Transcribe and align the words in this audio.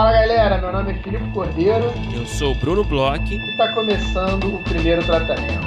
Fala 0.00 0.12
galera, 0.12 0.56
meu 0.56 0.72
nome 0.72 0.92
é 0.92 0.94
Filipe 0.94 1.30
Cordeiro. 1.30 1.92
Eu 2.14 2.24
sou 2.24 2.52
o 2.52 2.54
Bruno 2.54 2.82
Bloch. 2.82 3.22
E 3.22 3.50
está 3.50 3.70
começando 3.74 4.54
o 4.54 4.64
primeiro 4.64 5.04
tratamento. 5.04 5.60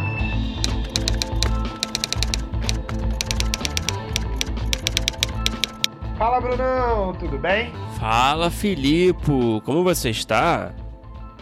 Fala 6.18 6.41
Brunão, 6.41 7.14
tudo 7.14 7.38
bem? 7.38 7.71
Fala 8.00 8.50
Filipe, 8.50 9.61
como 9.64 9.83
você 9.83 10.09
está? 10.09 10.73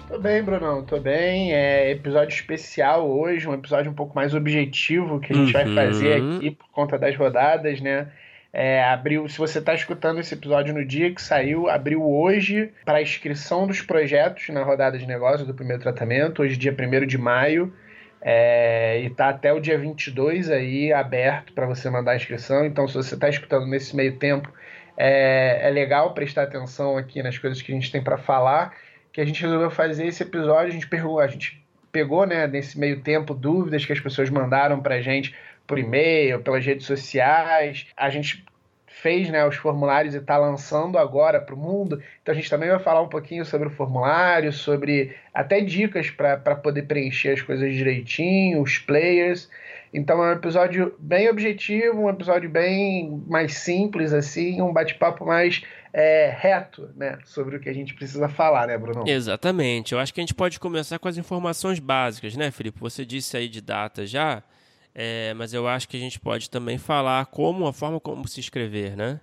Tô 0.09 0.19
bem, 0.19 0.43
Brunão, 0.43 0.83
tô 0.83 0.99
bem. 0.99 1.53
É 1.53 1.91
episódio 1.91 2.35
especial 2.35 3.09
hoje, 3.09 3.47
um 3.47 3.53
episódio 3.53 3.89
um 3.89 3.95
pouco 3.95 4.13
mais 4.13 4.35
objetivo 4.35 5.21
que 5.21 5.31
a 5.31 5.35
gente 5.37 5.55
uhum. 5.55 5.73
vai 5.73 5.87
fazer 5.87 6.15
aqui 6.15 6.51
por 6.51 6.67
conta 6.73 6.99
das 6.99 7.15
rodadas, 7.15 7.79
né? 7.79 8.11
É, 8.53 8.83
abriu, 8.83 9.29
se 9.29 9.37
você 9.37 9.59
está 9.59 9.73
escutando 9.73 10.19
esse 10.19 10.33
episódio 10.33 10.73
no 10.73 10.83
dia 10.83 11.13
que 11.13 11.21
saiu, 11.21 11.69
abriu 11.69 12.03
hoje 12.03 12.71
para 12.83 12.97
a 12.97 13.01
inscrição 13.01 13.65
dos 13.65 13.81
projetos 13.81 14.49
na 14.49 14.61
rodada 14.61 14.97
de 14.97 15.07
negócios 15.07 15.47
do 15.47 15.53
primeiro 15.53 15.81
tratamento, 15.81 16.41
hoje 16.41 16.57
dia 16.57 16.75
1 16.77 17.05
de 17.07 17.17
maio, 17.17 17.73
é, 18.21 18.99
e 19.01 19.07
está 19.07 19.29
até 19.29 19.53
o 19.53 19.59
dia 19.59 19.77
22 19.77 20.49
aí 20.49 20.91
aberto 20.91 21.53
para 21.53 21.65
você 21.65 21.89
mandar 21.89 22.11
a 22.11 22.15
inscrição. 22.17 22.65
Então, 22.65 22.87
se 22.87 22.93
você 22.93 23.15
está 23.15 23.29
escutando 23.29 23.65
nesse 23.67 23.95
meio 23.95 24.17
tempo, 24.17 24.51
é, 24.97 25.67
é 25.67 25.69
legal 25.69 26.13
prestar 26.13 26.43
atenção 26.43 26.97
aqui 26.97 27.23
nas 27.23 27.37
coisas 27.37 27.61
que 27.61 27.71
a 27.71 27.75
gente 27.75 27.89
tem 27.89 28.03
para 28.03 28.17
falar, 28.17 28.75
que 29.13 29.21
a 29.21 29.25
gente 29.25 29.41
resolveu 29.41 29.71
fazer 29.71 30.07
esse 30.07 30.23
episódio, 30.23 30.67
a 30.67 30.71
gente 30.71 30.87
pegou, 30.87 31.19
a 31.21 31.27
gente 31.27 31.65
pegou 31.89 32.25
né, 32.25 32.47
nesse 32.47 32.77
meio 32.77 33.01
tempo 33.01 33.33
dúvidas 33.33 33.85
que 33.85 33.93
as 33.93 33.99
pessoas 33.99 34.29
mandaram 34.29 34.81
para 34.81 35.01
gente 35.01 35.33
por 35.65 35.79
e-mail, 35.79 36.41
pelas 36.41 36.65
redes 36.65 36.85
sociais. 36.85 37.87
A 37.95 38.09
gente 38.09 38.45
fez 39.01 39.29
né, 39.29 39.45
os 39.47 39.55
formulários 39.55 40.13
e 40.13 40.17
está 40.17 40.37
lançando 40.37 40.97
agora 40.97 41.39
para 41.39 41.55
o 41.55 41.57
mundo. 41.57 42.01
Então 42.21 42.33
a 42.33 42.35
gente 42.35 42.49
também 42.49 42.69
vai 42.69 42.79
falar 42.79 43.01
um 43.01 43.07
pouquinho 43.07 43.45
sobre 43.45 43.67
o 43.67 43.71
formulário, 43.71 44.51
sobre 44.51 45.15
até 45.33 45.61
dicas 45.61 46.09
para 46.09 46.55
poder 46.55 46.83
preencher 46.83 47.29
as 47.29 47.41
coisas 47.41 47.73
direitinho, 47.73 48.61
os 48.61 48.77
players. 48.77 49.49
Então 49.93 50.23
é 50.23 50.29
um 50.29 50.33
episódio 50.33 50.93
bem 50.99 51.29
objetivo, 51.29 52.01
um 52.01 52.09
episódio 52.09 52.49
bem 52.49 53.23
mais 53.27 53.55
simples, 53.55 54.13
assim, 54.13 54.61
um 54.61 54.71
bate-papo 54.71 55.25
mais 55.25 55.63
é, 55.93 56.33
reto, 56.37 56.89
né, 56.95 57.17
sobre 57.25 57.57
o 57.57 57.59
que 57.59 57.67
a 57.67 57.73
gente 57.73 57.93
precisa 57.93 58.29
falar, 58.29 58.67
né, 58.67 58.77
Bruno? 58.77 59.03
Exatamente. 59.07 59.93
Eu 59.93 59.99
acho 59.99 60.13
que 60.13 60.21
a 60.21 60.23
gente 60.23 60.33
pode 60.33 60.59
começar 60.59 60.99
com 60.99 61.07
as 61.07 61.17
informações 61.17 61.79
básicas, 61.79 62.35
né, 62.35 62.51
Felipe? 62.51 62.79
Você 62.79 63.05
disse 63.05 63.35
aí 63.35 63.49
de 63.49 63.61
data 63.61 64.05
já. 64.05 64.43
É, 64.93 65.33
mas 65.35 65.53
eu 65.53 65.67
acho 65.67 65.87
que 65.87 65.97
a 65.97 65.99
gente 65.99 66.19
pode 66.19 66.49
também 66.49 66.77
falar 66.77 67.25
como 67.27 67.65
a 67.67 67.73
forma 67.73 67.99
como 67.99 68.27
se 68.27 68.39
inscrever, 68.39 68.95
né? 68.95 69.19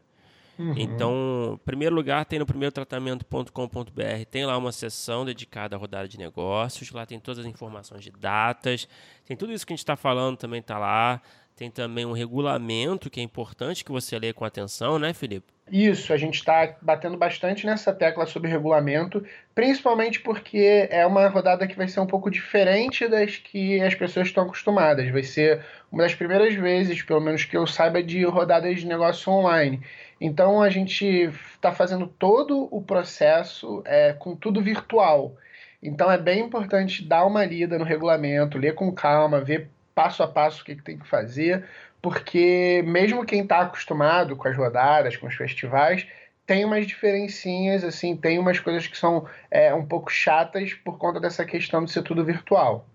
Uhum. 0.59 0.75
Então, 0.77 1.53
em 1.55 1.65
primeiro 1.65 1.95
lugar, 1.95 2.25
tem 2.25 2.39
no 2.39 2.47
primeirotratamento.com.br, 2.47 4.25
tem 4.29 4.45
lá 4.45 4.59
uma 4.59 4.73
seção 4.73 5.25
dedicada 5.25 5.77
à 5.77 5.79
rodada 5.79 6.09
de 6.09 6.19
negócios, 6.19 6.91
lá 6.91 7.07
tem 7.07 7.21
todas 7.21 7.39
as 7.39 7.47
informações 7.47 8.03
de 8.03 8.11
datas, 8.11 8.89
tem 9.25 9.37
tudo 9.37 9.53
isso 9.53 9.65
que 9.65 9.73
a 9.73 9.77
gente 9.77 9.85
está 9.85 9.95
falando 9.95 10.37
também 10.37 10.59
está 10.59 10.77
lá, 10.77 11.23
tem 11.59 11.71
também 11.73 12.07
um 12.07 12.13
regulamento 12.13 13.11
que 13.11 13.19
é 13.19 13.23
importante 13.23 13.85
que 13.85 13.91
você 13.91 14.17
lê 14.17 14.33
com 14.33 14.45
atenção, 14.45 14.97
né, 14.97 15.13
Felipe? 15.13 15.53
Isso, 15.71 16.13
a 16.13 16.17
gente 16.17 16.37
está 16.37 16.77
batendo 16.81 17.17
bastante 17.17 17.67
nessa 17.67 17.93
tecla 17.93 18.25
sobre 18.27 18.49
regulamento, 18.49 19.27
principalmente 19.57 20.21
porque 20.21 20.89
é 20.89 21.05
uma 21.05 21.27
rodada 21.29 21.67
que 21.67 21.77
vai 21.77 21.89
ser 21.89 21.99
um 21.99 22.07
pouco 22.07 22.31
diferente 22.31 23.09
das 23.09 23.37
que 23.37 23.81
as 23.81 23.95
pessoas 23.95 24.29
estão 24.29 24.45
acostumadas. 24.45 25.11
Vai 25.11 25.25
ser 25.25 25.63
uma 25.91 26.05
das 26.05 26.15
primeiras 26.15 26.55
vezes, 26.55 27.03
pelo 27.03 27.21
menos 27.21 27.45
que 27.45 27.57
eu 27.57 27.67
saiba, 27.67 28.03
de 28.03 28.25
rodadas 28.25 28.79
de 28.79 28.87
negócio 28.87 29.31
online. 29.31 29.83
Então 30.21 30.63
a 30.63 30.71
gente 30.71 31.05
está 31.05 31.73
fazendo 31.73 32.07
todo 32.07 32.69
o 32.71 32.81
processo 32.81 33.83
é, 33.85 34.13
com 34.13 34.37
tudo 34.37 34.63
virtual. 34.63 35.37
Então 35.83 36.11
é 36.11 36.17
bem 36.17 36.41
importante 36.41 37.05
dar 37.05 37.27
uma 37.27 37.45
lida 37.45 37.77
no 37.79 37.85
regulamento, 37.85 38.59
ler 38.59 38.75
com 38.75 38.93
calma, 38.93 39.41
ver 39.41 39.69
passo 39.99 40.23
a 40.23 40.29
passo 40.29 40.63
o 40.63 40.65
que, 40.65 40.77
que 40.77 40.83
tem 40.83 40.97
que 40.97 41.09
fazer, 41.09 41.65
porque 42.01 42.85
mesmo 42.87 43.27
quem 43.27 43.43
está 43.43 43.63
acostumado 43.63 44.37
com 44.37 44.47
as 44.47 44.57
rodadas, 44.57 45.17
com 45.17 45.27
os 45.27 45.35
festivais, 45.35 46.07
tem 46.47 46.65
umas 46.65 46.87
diferencinhas, 46.87 47.83
assim, 47.83 48.17
tem 48.17 48.39
umas 48.39 48.61
coisas 48.61 48.87
que 48.87 48.97
são 48.97 49.27
é, 49.51 49.75
um 49.75 49.85
pouco 49.85 50.09
chatas 50.09 50.73
por 50.73 50.99
conta 50.99 51.19
dessa 51.19 51.45
questão 51.45 51.85
de 51.85 51.91
ser 51.91 52.05
tudo 52.05 52.25
virtual. 52.25 52.87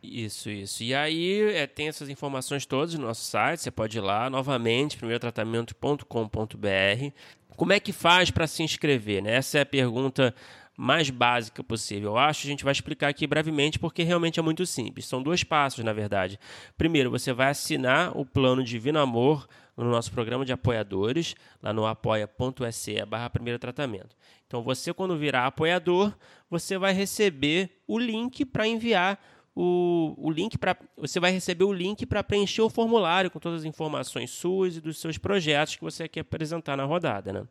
Isso, 0.00 0.48
isso. 0.48 0.84
E 0.84 0.94
aí 0.94 1.56
é, 1.56 1.66
tem 1.66 1.88
essas 1.88 2.08
informações 2.08 2.64
todas 2.64 2.94
no 2.94 3.04
nosso 3.04 3.24
site, 3.24 3.60
você 3.60 3.72
pode 3.72 3.98
ir 3.98 4.00
lá 4.00 4.30
novamente, 4.30 4.96
primeirotratamento.com.br. 4.96 7.12
Como 7.56 7.72
é 7.72 7.80
que 7.80 7.92
faz 7.92 8.30
para 8.30 8.46
se 8.46 8.62
inscrever? 8.62 9.24
Né? 9.24 9.34
Essa 9.34 9.58
é 9.58 9.62
a 9.62 9.66
pergunta 9.66 10.32
mais 10.80 11.10
básica 11.10 11.64
possível. 11.64 12.10
Eu 12.10 12.18
acho, 12.18 12.46
a 12.46 12.50
gente 12.50 12.62
vai 12.62 12.70
explicar 12.70 13.08
aqui 13.08 13.26
brevemente 13.26 13.80
porque 13.80 14.04
realmente 14.04 14.38
é 14.38 14.42
muito 14.42 14.64
simples. 14.64 15.06
São 15.06 15.20
dois 15.20 15.42
passos, 15.42 15.84
na 15.84 15.92
verdade. 15.92 16.38
Primeiro, 16.76 17.10
você 17.10 17.32
vai 17.32 17.48
assinar 17.48 18.16
o 18.16 18.24
plano 18.24 18.62
Divino 18.62 19.00
Amor 19.00 19.48
no 19.76 19.90
nosso 19.90 20.12
programa 20.12 20.44
de 20.44 20.52
apoiadores, 20.52 21.34
lá 21.60 21.72
no 21.72 21.84
apoia.se 21.84 23.04
barra 23.06 23.28
primeiro 23.28 23.58
tratamento. 23.58 24.14
Então, 24.46 24.62
você, 24.62 24.94
quando 24.94 25.18
virar 25.18 25.46
apoiador, 25.46 26.14
você 26.48 26.78
vai 26.78 26.92
receber 26.92 27.82
o 27.84 27.98
link 27.98 28.44
para 28.44 28.64
enviar 28.64 29.20
o, 29.56 30.14
o 30.16 30.30
link 30.30 30.56
para. 30.56 30.76
Você 30.96 31.18
vai 31.18 31.32
receber 31.32 31.64
o 31.64 31.72
link 31.72 32.06
para 32.06 32.22
preencher 32.22 32.62
o 32.62 32.70
formulário 32.70 33.32
com 33.32 33.40
todas 33.40 33.62
as 33.62 33.64
informações 33.64 34.30
suas 34.30 34.76
e 34.76 34.80
dos 34.80 35.00
seus 35.00 35.18
projetos 35.18 35.74
que 35.74 35.82
você 35.82 36.06
quer 36.06 36.20
apresentar 36.20 36.76
na 36.76 36.84
rodada, 36.84 37.32
né? 37.32 37.44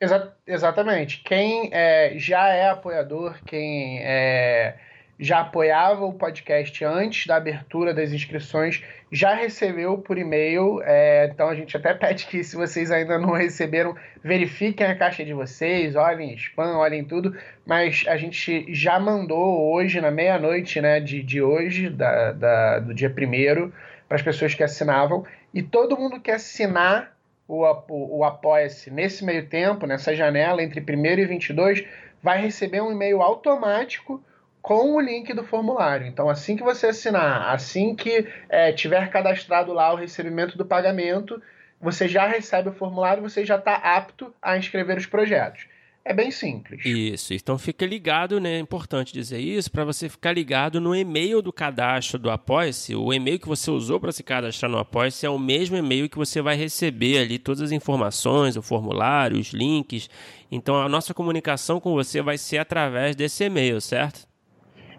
Exa 0.00 0.32
exatamente. 0.46 1.22
Quem 1.24 1.70
é, 1.72 2.12
já 2.16 2.48
é 2.48 2.68
apoiador, 2.68 3.34
quem 3.46 3.98
é, 4.02 4.76
já 5.18 5.40
apoiava 5.40 6.04
o 6.04 6.12
podcast 6.12 6.84
antes 6.84 7.26
da 7.26 7.36
abertura 7.36 7.94
das 7.94 8.12
inscrições, 8.12 8.82
já 9.10 9.34
recebeu 9.34 9.96
por 9.96 10.18
e-mail. 10.18 10.82
É, 10.82 11.30
então 11.32 11.48
a 11.48 11.54
gente 11.54 11.74
até 11.76 11.94
pede 11.94 12.26
que, 12.26 12.44
se 12.44 12.56
vocês 12.56 12.90
ainda 12.90 13.18
não 13.18 13.32
receberam, 13.32 13.96
verifiquem 14.22 14.86
a 14.86 14.94
caixa 14.94 15.24
de 15.24 15.32
vocês, 15.32 15.96
olhem 15.96 16.34
spam, 16.34 16.76
olhem 16.76 17.02
tudo. 17.02 17.34
Mas 17.64 18.04
a 18.06 18.18
gente 18.18 18.66
já 18.74 19.00
mandou 19.00 19.72
hoje, 19.72 20.00
na 20.00 20.10
meia-noite 20.10 20.78
né, 20.80 21.00
de, 21.00 21.22
de 21.22 21.40
hoje, 21.40 21.88
da, 21.88 22.32
da 22.32 22.78
do 22.80 22.92
dia 22.92 23.08
primeiro, 23.08 23.72
para 24.06 24.16
as 24.16 24.22
pessoas 24.22 24.54
que 24.54 24.62
assinavam. 24.62 25.24
E 25.54 25.62
todo 25.62 25.96
mundo 25.96 26.20
que 26.20 26.30
assinar 26.30 27.15
o, 27.48 27.64
o, 27.88 28.24
Apoia-se 28.24 28.90
nesse 28.90 29.24
meio 29.24 29.46
tempo, 29.46 29.86
nessa 29.86 30.14
janela 30.14 30.62
entre 30.62 30.80
1 30.80 31.04
e 31.04 31.26
22, 31.26 31.84
vai 32.22 32.40
receber 32.40 32.80
um 32.80 32.90
e-mail 32.90 33.22
automático 33.22 34.22
com 34.60 34.96
o 34.96 35.00
link 35.00 35.32
do 35.32 35.44
formulário. 35.44 36.06
Então, 36.06 36.28
assim 36.28 36.56
que 36.56 36.62
você 36.64 36.88
assinar, 36.88 37.54
assim 37.54 37.94
que 37.94 38.26
é, 38.48 38.72
tiver 38.72 39.08
cadastrado 39.10 39.72
lá 39.72 39.92
o 39.92 39.96
recebimento 39.96 40.58
do 40.58 40.66
pagamento, 40.66 41.40
você 41.80 42.08
já 42.08 42.26
recebe 42.26 42.70
o 42.70 42.72
formulário, 42.72 43.22
você 43.22 43.44
já 43.44 43.56
está 43.56 43.74
apto 43.74 44.34
a 44.42 44.56
inscrever 44.56 44.96
os 44.96 45.06
projetos. 45.06 45.68
É 46.08 46.14
bem 46.14 46.30
simples. 46.30 46.86
Isso, 46.86 47.34
então 47.34 47.58
fica 47.58 47.84
ligado, 47.84 48.38
né? 48.38 48.58
É 48.58 48.60
importante 48.60 49.12
dizer 49.12 49.40
isso, 49.40 49.68
para 49.68 49.84
você 49.84 50.08
ficar 50.08 50.30
ligado 50.30 50.80
no 50.80 50.94
e-mail 50.94 51.42
do 51.42 51.52
cadastro 51.52 52.16
do 52.16 52.30
Apoia-se. 52.30 52.94
O 52.94 53.12
e-mail 53.12 53.40
que 53.40 53.48
você 53.48 53.72
usou 53.72 53.98
para 53.98 54.12
se 54.12 54.22
cadastrar 54.22 54.70
no 54.70 54.78
Apoia-se 54.78 55.26
é 55.26 55.28
o 55.28 55.36
mesmo 55.36 55.76
e-mail 55.76 56.08
que 56.08 56.16
você 56.16 56.40
vai 56.40 56.54
receber 56.54 57.18
ali 57.18 57.40
todas 57.40 57.60
as 57.60 57.72
informações, 57.72 58.56
o 58.56 58.62
formulário, 58.62 59.36
os 59.36 59.48
links. 59.48 60.08
Então 60.48 60.80
a 60.80 60.88
nossa 60.88 61.12
comunicação 61.12 61.80
com 61.80 61.92
você 61.92 62.22
vai 62.22 62.38
ser 62.38 62.58
através 62.58 63.16
desse 63.16 63.42
e-mail, 63.42 63.80
certo? 63.80 64.28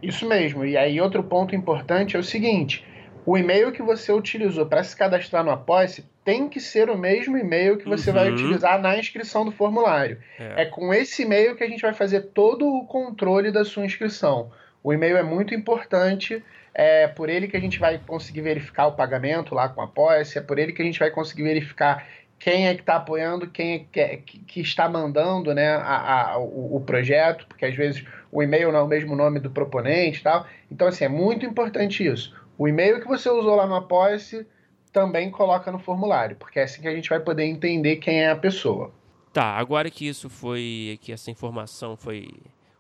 Isso 0.04 0.28
mesmo. 0.28 0.66
E 0.66 0.76
aí 0.76 1.00
outro 1.00 1.24
ponto 1.24 1.56
importante 1.56 2.18
é 2.18 2.20
o 2.20 2.24
seguinte: 2.24 2.84
o 3.26 3.38
e-mail 3.38 3.72
que 3.72 3.82
você 3.82 4.12
utilizou 4.12 4.66
para 4.66 4.84
se 4.84 4.94
cadastrar 4.94 5.42
no 5.42 5.52
Apoia-se 5.52 6.04
tem 6.28 6.50
que 6.50 6.60
ser 6.60 6.90
o 6.90 6.98
mesmo 6.98 7.38
e-mail 7.38 7.78
que 7.78 7.88
você 7.88 8.10
uhum. 8.10 8.18
vai 8.18 8.30
utilizar 8.30 8.82
na 8.82 8.98
inscrição 8.98 9.46
do 9.46 9.52
formulário. 9.54 10.20
É. 10.38 10.64
é 10.64 10.66
com 10.66 10.94
esse 10.94 11.22
e-mail 11.22 11.56
que 11.56 11.64
a 11.64 11.70
gente 11.70 11.82
vai 11.82 11.94
fazer 11.94 12.20
todo 12.34 12.68
o 12.68 12.86
controle 12.86 13.50
da 13.50 13.64
sua 13.64 13.86
inscrição. 13.86 14.52
O 14.84 14.92
e-mail 14.92 15.16
é 15.16 15.24
muito 15.24 15.56
importante, 15.56 16.44
é 16.74 17.08
por 17.08 17.30
ele 17.30 17.48
que 17.48 17.56
a 17.56 17.62
gente 17.62 17.80
vai 17.80 17.98
conseguir 18.06 18.42
verificar 18.42 18.88
o 18.88 18.92
pagamento 18.92 19.56
lá 19.56 19.70
com 19.70 19.80
a 19.80 19.86
Apoia-se, 19.86 20.38
é 20.38 20.42
por 20.42 20.60
ele 20.60 20.74
que 20.74 20.82
a 20.82 20.86
gente 20.86 21.00
vai 21.00 21.10
conseguir 21.10 21.44
verificar 21.44 22.06
quem 22.38 22.68
é 22.68 22.76
que 22.76 22.82
está 22.82 22.98
apoiando, 22.98 23.50
quem 23.50 23.76
é 23.76 23.80
que, 23.90 24.00
é, 24.02 24.18
que, 24.18 24.60
está 24.60 24.90
mandando 24.90 25.54
né, 25.54 25.76
a, 25.76 26.34
a, 26.34 26.38
o, 26.40 26.76
o, 26.76 26.82
projeto, 26.82 27.48
porque 27.48 27.66
às 27.66 27.74
vezes 27.74 28.06
o 28.30 28.44
e-mail 28.44 28.70
não 28.74 28.80
é 28.80 28.84
o 28.84 28.88
mesmo 28.88 29.16
nome 29.16 29.40
do 29.40 29.50
proponente 29.50 30.20
e 30.20 30.24
tal. 30.24 30.46
Então, 30.70 30.90
assim, 30.90 31.06
é 31.06 31.10
muito 31.10 31.46
importante 31.46 32.06
isso. 32.06 32.36
O 32.58 32.68
e-mail 32.68 33.00
que 33.00 33.08
você 33.08 33.30
usou 33.30 33.56
lá 33.56 33.66
no 33.66 33.76
Apoia-se 33.76 34.46
também 34.92 35.30
coloca 35.30 35.72
no 35.72 35.80
formulário, 35.80 36.36
porque 36.36 36.60
é 36.60 36.64
assim 36.64 36.82
que 36.82 36.88
a 36.88 36.96
gente 36.96 37.10
vai 37.10 37.20
poder 37.20 37.46
entender 37.46 37.98
quem 37.98 38.22
é 38.22 38.32
a 38.32 38.36
pessoa. 38.36 38.92
Tá, 39.34 39.56
agora 39.58 39.90
que 39.90 40.08
isso 40.08 40.30
foi, 40.30 40.98
que 41.02 41.12
essa 41.12 41.30
informação 41.30 41.96
foi 41.96 42.28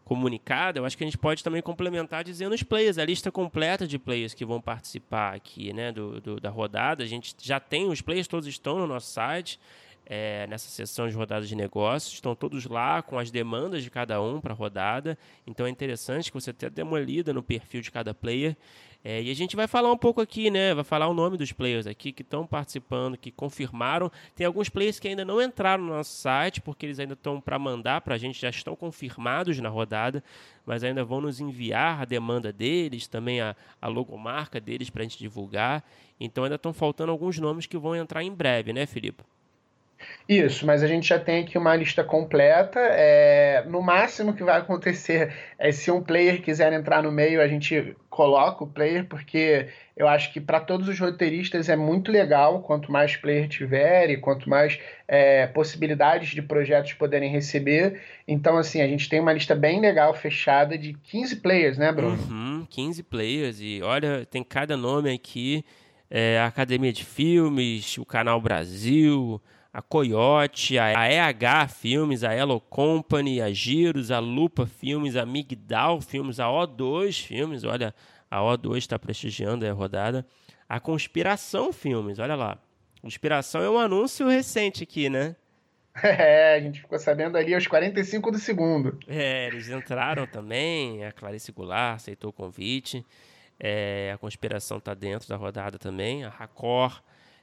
comunicada, 0.04 0.80
eu 0.80 0.86
acho 0.86 0.98
que 0.98 1.04
a 1.04 1.08
gente 1.08 1.18
pode 1.18 1.44
também 1.44 1.62
complementar 1.62 2.24
dizendo 2.24 2.56
os 2.56 2.64
players, 2.64 2.98
a 2.98 3.04
lista 3.04 3.30
completa 3.30 3.86
de 3.86 4.00
players 4.00 4.34
que 4.34 4.46
vão 4.46 4.62
participar 4.62 5.36
aqui, 5.36 5.74
né, 5.74 5.92
do, 5.92 6.22
do 6.22 6.40
da 6.40 6.50
rodada. 6.50 7.04
A 7.04 7.08
gente 7.08 7.36
já 7.42 7.60
tem 7.60 7.90
os 7.90 8.02
players, 8.02 8.26
todos 8.26 8.48
estão 8.48 8.80
no 8.80 8.88
nosso 8.88 9.12
site. 9.12 9.60
É, 10.10 10.48
nessa 10.48 10.70
sessão 10.70 11.08
de 11.08 11.16
rodadas 11.16 11.50
de 11.50 11.56
negócios. 11.56 12.14
Estão 12.14 12.34
todos 12.34 12.66
lá 12.66 13.02
com 13.02 13.20
as 13.20 13.30
demandas 13.30 13.84
de 13.84 13.92
cada 13.92 14.22
um 14.22 14.40
para 14.40 14.54
a 14.54 14.56
rodada. 14.56 15.18
Então 15.46 15.66
é 15.66 15.70
interessante 15.70 16.32
que 16.32 16.40
você 16.40 16.52
até 16.52 16.70
dê 16.70 16.82
uma 16.82 17.00
lida 17.00 17.34
no 17.34 17.44
perfil 17.44 17.82
de 17.82 17.92
cada 17.92 18.14
player. 18.14 18.56
É, 19.04 19.22
e 19.22 19.30
a 19.30 19.36
gente 19.36 19.56
vai 19.56 19.68
falar 19.68 19.92
um 19.92 19.98
pouco 19.98 20.20
aqui, 20.20 20.50
né? 20.50 20.74
Vai 20.74 20.84
falar 20.84 21.08
o 21.08 21.14
nome 21.14 21.38
dos 21.38 21.52
players 21.52 21.86
aqui 21.86 22.12
que 22.12 22.24
estão 22.24 22.48
participando, 22.48 23.18
que 23.18 23.32
confirmaram. 23.32 24.12
Tem 24.36 24.46
alguns 24.46 24.70
players 24.70 25.00
que 25.00 25.08
ainda 25.08 25.24
não 25.24 25.42
entraram 25.42 25.84
no 25.84 25.94
nosso 25.94 26.12
site, 26.12 26.62
porque 26.62 26.86
eles 26.86 27.00
ainda 27.00 27.14
estão 27.14 27.40
para 27.40 27.60
mandar 27.60 28.02
para 28.02 28.16
a 28.16 28.18
gente, 28.18 28.42
já 28.42 28.50
estão 28.50 28.76
confirmados 28.76 29.60
na 29.60 29.70
rodada, 29.70 30.24
mas 30.66 30.84
ainda 30.84 31.06
vão 31.06 31.22
nos 31.22 31.40
enviar 31.40 32.02
a 32.02 32.06
demanda 32.06 32.52
deles, 32.52 33.08
também 33.08 33.40
a, 33.40 33.56
a 33.82 33.88
logomarca 33.88 34.60
deles 34.60 34.90
para 34.90 35.02
a 35.02 35.04
gente 35.04 35.20
divulgar. 35.20 35.84
Então 36.20 36.44
ainda 36.44 36.56
estão 36.56 36.74
faltando 36.74 37.12
alguns 37.12 37.38
nomes 37.38 37.66
que 37.66 37.78
vão 37.78 37.96
entrar 37.96 38.24
em 38.24 38.32
breve, 38.34 38.74
né, 38.74 38.86
Felipe? 38.86 39.24
Isso, 40.28 40.66
mas 40.66 40.84
a 40.84 40.88
gente 40.88 41.08
já 41.08 41.20
tem 41.20 41.44
aqui 41.44 41.58
uma 41.58 41.76
lista 41.76 42.04
completa. 42.04 42.80
É, 42.80 43.64
no 43.68 43.82
máximo 43.82 44.34
que 44.34 44.44
vai 44.44 44.58
acontecer 44.58 45.34
é 45.58 45.72
se 45.72 45.90
um 45.90 46.02
player 46.02 46.42
quiser 46.42 46.74
entrar 46.74 47.02
no 47.02 47.12
meio, 47.12 47.42
a 47.42 47.48
gente 47.48 47.96
coloca 48.10 48.64
o 48.64 48.68
player, 48.68 49.06
porque 49.06 49.68
eu 49.96 50.08
acho 50.08 50.34
que 50.34 50.42
para 50.42 50.60
todos 50.60 50.88
os 50.88 51.00
roteiristas 51.00 51.70
é 51.70 51.76
muito 51.76 52.12
legal 52.12 52.62
quanto 52.62 52.92
mais 52.92 53.16
player 53.16 53.48
tiver 53.48 54.10
e 54.10 54.18
quanto 54.18 54.50
mais 54.50 54.80
é, 55.08 55.48
possibilidades 55.48 56.30
de 56.30 56.42
projetos 56.42 56.94
poderem 56.94 57.32
receber. 57.32 58.02
Então, 58.28 58.58
assim, 58.58 58.82
a 58.82 58.88
gente 58.88 59.08
tem 59.08 59.20
uma 59.20 59.34
lista 59.34 59.56
bem 59.56 59.80
legal, 59.80 60.14
fechada, 60.14 60.78
de 60.78 60.94
15 60.94 61.38
players, 61.38 61.78
né, 61.78 61.92
Bruno? 61.92 62.18
Uhum, 62.30 62.68
15 62.70 63.04
players. 63.04 63.60
E 63.62 63.82
olha, 63.84 64.26
tem 64.26 64.44
cada 64.44 64.76
nome 64.76 65.14
aqui. 65.14 65.64
É, 66.10 66.40
a 66.40 66.48
Academia 66.48 66.94
de 66.94 67.04
Filmes, 67.04 67.98
o 67.98 68.06
Canal 68.06 68.40
Brasil, 68.40 69.42
a 69.78 69.82
Coyote, 69.84 70.80
a 70.80 71.08
EH 71.08 71.68
Filmes, 71.70 72.24
a 72.24 72.34
Elo 72.34 72.60
Company, 72.60 73.40
a 73.40 73.52
Giros, 73.52 74.10
a 74.10 74.18
Lupa 74.18 74.66
Filmes, 74.66 75.16
a 75.16 75.24
Migdal 75.24 76.02
Filmes, 76.02 76.40
a 76.40 76.48
O2 76.48 77.24
Filmes, 77.24 77.64
olha, 77.64 77.94
a 78.30 78.40
O2 78.40 78.78
está 78.78 78.98
prestigiando 78.98 79.68
a 79.68 79.72
rodada. 79.72 80.26
A 80.68 80.80
Conspiração 80.80 81.72
Filmes, 81.72 82.18
olha 82.18 82.34
lá. 82.34 82.58
Conspiração 83.04 83.62
é 83.62 83.70
um 83.70 83.78
anúncio 83.78 84.28
recente 84.28 84.82
aqui, 84.82 85.12
né? 85.12 85.36
É, 86.04 86.56
a 86.56 86.60
gente 86.60 86.82
ficou 86.82 86.98
sabendo 86.98 87.38
ali 87.38 87.54
aos 87.54 87.68
45 87.68 88.32
do 88.32 88.40
segundo. 88.40 88.98
É, 89.08 89.46
eles 89.48 89.70
entraram 89.70 90.26
também, 90.26 91.06
a 91.06 91.12
Clarice 91.12 91.52
Goulart 91.52 91.98
aceitou 91.98 92.32
o 92.32 92.34
convite. 92.34 93.06
É, 93.60 94.12
a 94.14 94.18
Conspiração 94.18 94.78
está 94.80 94.96
dentro 94.96 95.30
da 95.30 95.36
rodada 95.36 95.78
também. 95.78 96.24
A 96.24 96.30
Racor 96.30 97.00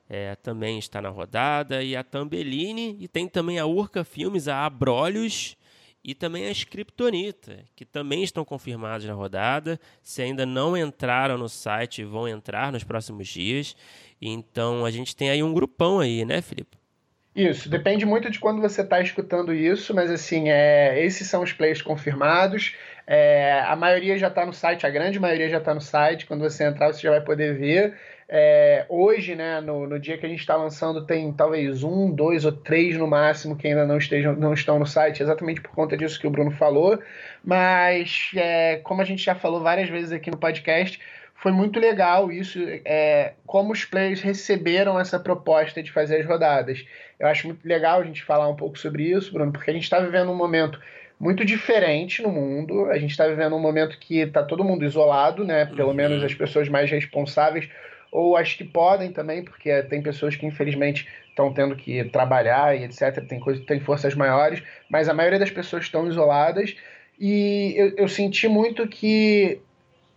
é, 0.09 0.35
também 0.37 0.79
está 0.79 1.01
na 1.01 1.09
rodada, 1.09 1.83
e 1.83 1.97
a 1.97 2.03
Tambellini, 2.05 2.97
e 3.01 3.09
tem 3.09 3.29
também 3.29 3.59
a 3.59 3.67
Urca 3.67 4.05
Filmes, 4.05 4.49
a 4.49 4.65
Abrolhos 4.65 5.57
e 6.05 6.15
também 6.15 6.47
a 6.47 6.51
Scriptonita, 6.51 7.65
que 7.75 7.85
também 7.87 8.23
estão 8.23 8.45
confirmados 8.45 9.07
na 9.07 9.15
rodada. 9.15 9.81
Se 10.03 10.21
ainda 10.21 10.45
não 10.45 10.77
entraram 10.77 11.39
no 11.39 11.49
site, 11.49 12.05
vão 12.05 12.29
entrar 12.29 12.71
nos 12.71 12.85
próximos 12.85 13.27
dias. 13.27 13.75
Então 14.21 14.85
a 14.85 14.91
gente 14.91 15.17
tem 15.17 15.31
aí 15.31 15.43
um 15.43 15.55
grupão 15.55 16.01
aí, 16.01 16.25
né, 16.25 16.43
Felipe? 16.43 16.77
Isso, 17.35 17.69
depende 17.69 18.07
muito 18.07 18.31
de 18.31 18.39
quando 18.39 18.61
você 18.61 18.83
está 18.83 19.01
escutando 19.01 19.53
isso, 19.53 19.93
mas 19.93 20.09
assim, 20.09 20.51
é, 20.51 21.05
esses 21.05 21.27
são 21.27 21.43
os 21.43 21.53
players 21.53 21.83
confirmados. 21.83 22.77
É, 23.07 23.61
a 23.67 23.75
maioria 23.75 24.17
já 24.17 24.29
está 24.29 24.47
no 24.47 24.53
site, 24.53 24.87
a 24.87 24.91
grande 24.91 25.19
maioria 25.19 25.49
já 25.49 25.59
está 25.59 25.75
no 25.75 25.81
site. 25.81 26.27
Quando 26.27 26.43
você 26.43 26.65
entrar, 26.65 26.93
você 26.93 27.01
já 27.01 27.11
vai 27.11 27.23
poder 27.23 27.59
ver. 27.59 27.99
É, 28.37 28.85
hoje, 28.89 29.37
né, 29.37 29.61
no, 29.61 29.87
no, 29.87 29.97
dia 29.97 30.19
que 30.19 30.27
a 30.27 30.29
gente 30.29 30.41
está 30.41 30.57
lançando, 30.57 31.07
tem 31.07 31.33
talvez 31.33 31.85
um, 31.85 32.11
dois 32.11 32.45
ou 32.45 32.51
três 32.51 32.99
no 32.99 33.07
máximo 33.07 33.55
que 33.55 33.69
ainda 33.69 33.87
não, 33.87 33.97
estejam, 33.97 34.35
não 34.35 34.53
estão 34.53 34.77
no 34.77 34.85
site, 34.85 35.23
exatamente 35.23 35.61
por 35.61 35.71
conta 35.71 35.97
disso 35.97 36.19
que 36.19 36.27
o 36.27 36.31
Bruno 36.31 36.51
falou. 36.51 36.99
Mas, 37.45 38.33
é, 38.35 38.81
como 38.83 39.01
a 39.01 39.05
gente 39.05 39.23
já 39.23 39.37
falou 39.37 39.61
várias 39.61 39.89
vezes 39.89 40.11
aqui 40.11 40.33
no 40.33 40.37
podcast, 40.37 40.99
foi 41.37 41.53
muito 41.53 41.79
legal 41.79 42.33
isso, 42.33 42.59
é, 42.85 43.35
como 43.47 43.73
os 43.73 43.85
players 43.85 44.21
receberam 44.21 44.99
essa 44.99 45.21
proposta 45.21 45.81
de 45.81 45.93
fazer 45.93 46.17
as 46.17 46.27
rodadas. 46.27 46.85
Eu 47.21 47.29
acho 47.29 47.47
muito 47.47 47.65
legal 47.65 48.01
a 48.01 48.05
gente 48.05 48.25
falar 48.25 48.49
um 48.49 48.57
pouco 48.57 48.77
sobre 48.77 49.05
isso, 49.05 49.33
Bruno, 49.33 49.53
porque 49.53 49.71
a 49.71 49.75
gente 49.75 49.85
está 49.85 50.01
vivendo 50.01 50.33
um 50.33 50.37
momento 50.37 50.81
muito 51.21 51.45
diferente 51.45 52.21
no 52.21 52.31
mundo. 52.31 52.87
A 52.87 52.99
gente 52.99 53.13
está 53.13 53.29
vivendo 53.29 53.55
um 53.55 53.61
momento 53.61 53.97
que 53.97 54.19
está 54.19 54.43
todo 54.43 54.65
mundo 54.65 54.85
isolado, 54.85 55.45
né? 55.45 55.67
Pelo 55.67 55.91
uhum. 55.91 55.95
menos 55.95 56.25
as 56.25 56.35
pessoas 56.35 56.69
mais 56.69 56.91
responsáveis 56.91 57.69
ou 58.15 58.37
as 58.37 58.55
que 58.55 58.63
podem 58.63 59.11
também, 59.11 59.43
porque 59.43 59.83
tem 59.83 60.01
pessoas 60.01 60.37
que 60.37 60.47
infelizmente 60.47 61.09
estão 61.29 61.53
tendo 61.53 61.75
que 61.75 62.05
trabalhar 62.05 62.79
e 62.79 62.85
etc. 62.85 63.27
Tem, 63.27 63.41
coisa, 63.41 63.61
tem 63.67 63.81
forças 63.81 64.15
maiores, 64.15 64.63
mas 64.89 65.09
a 65.09 65.13
maioria 65.13 65.41
das 65.41 65.51
pessoas 65.51 65.83
estão 65.83 66.07
isoladas. 66.07 66.77
E 67.19 67.75
eu, 67.77 67.93
eu 67.97 68.09
senti 68.09 68.47
muito 68.47 68.87
que 68.87 69.61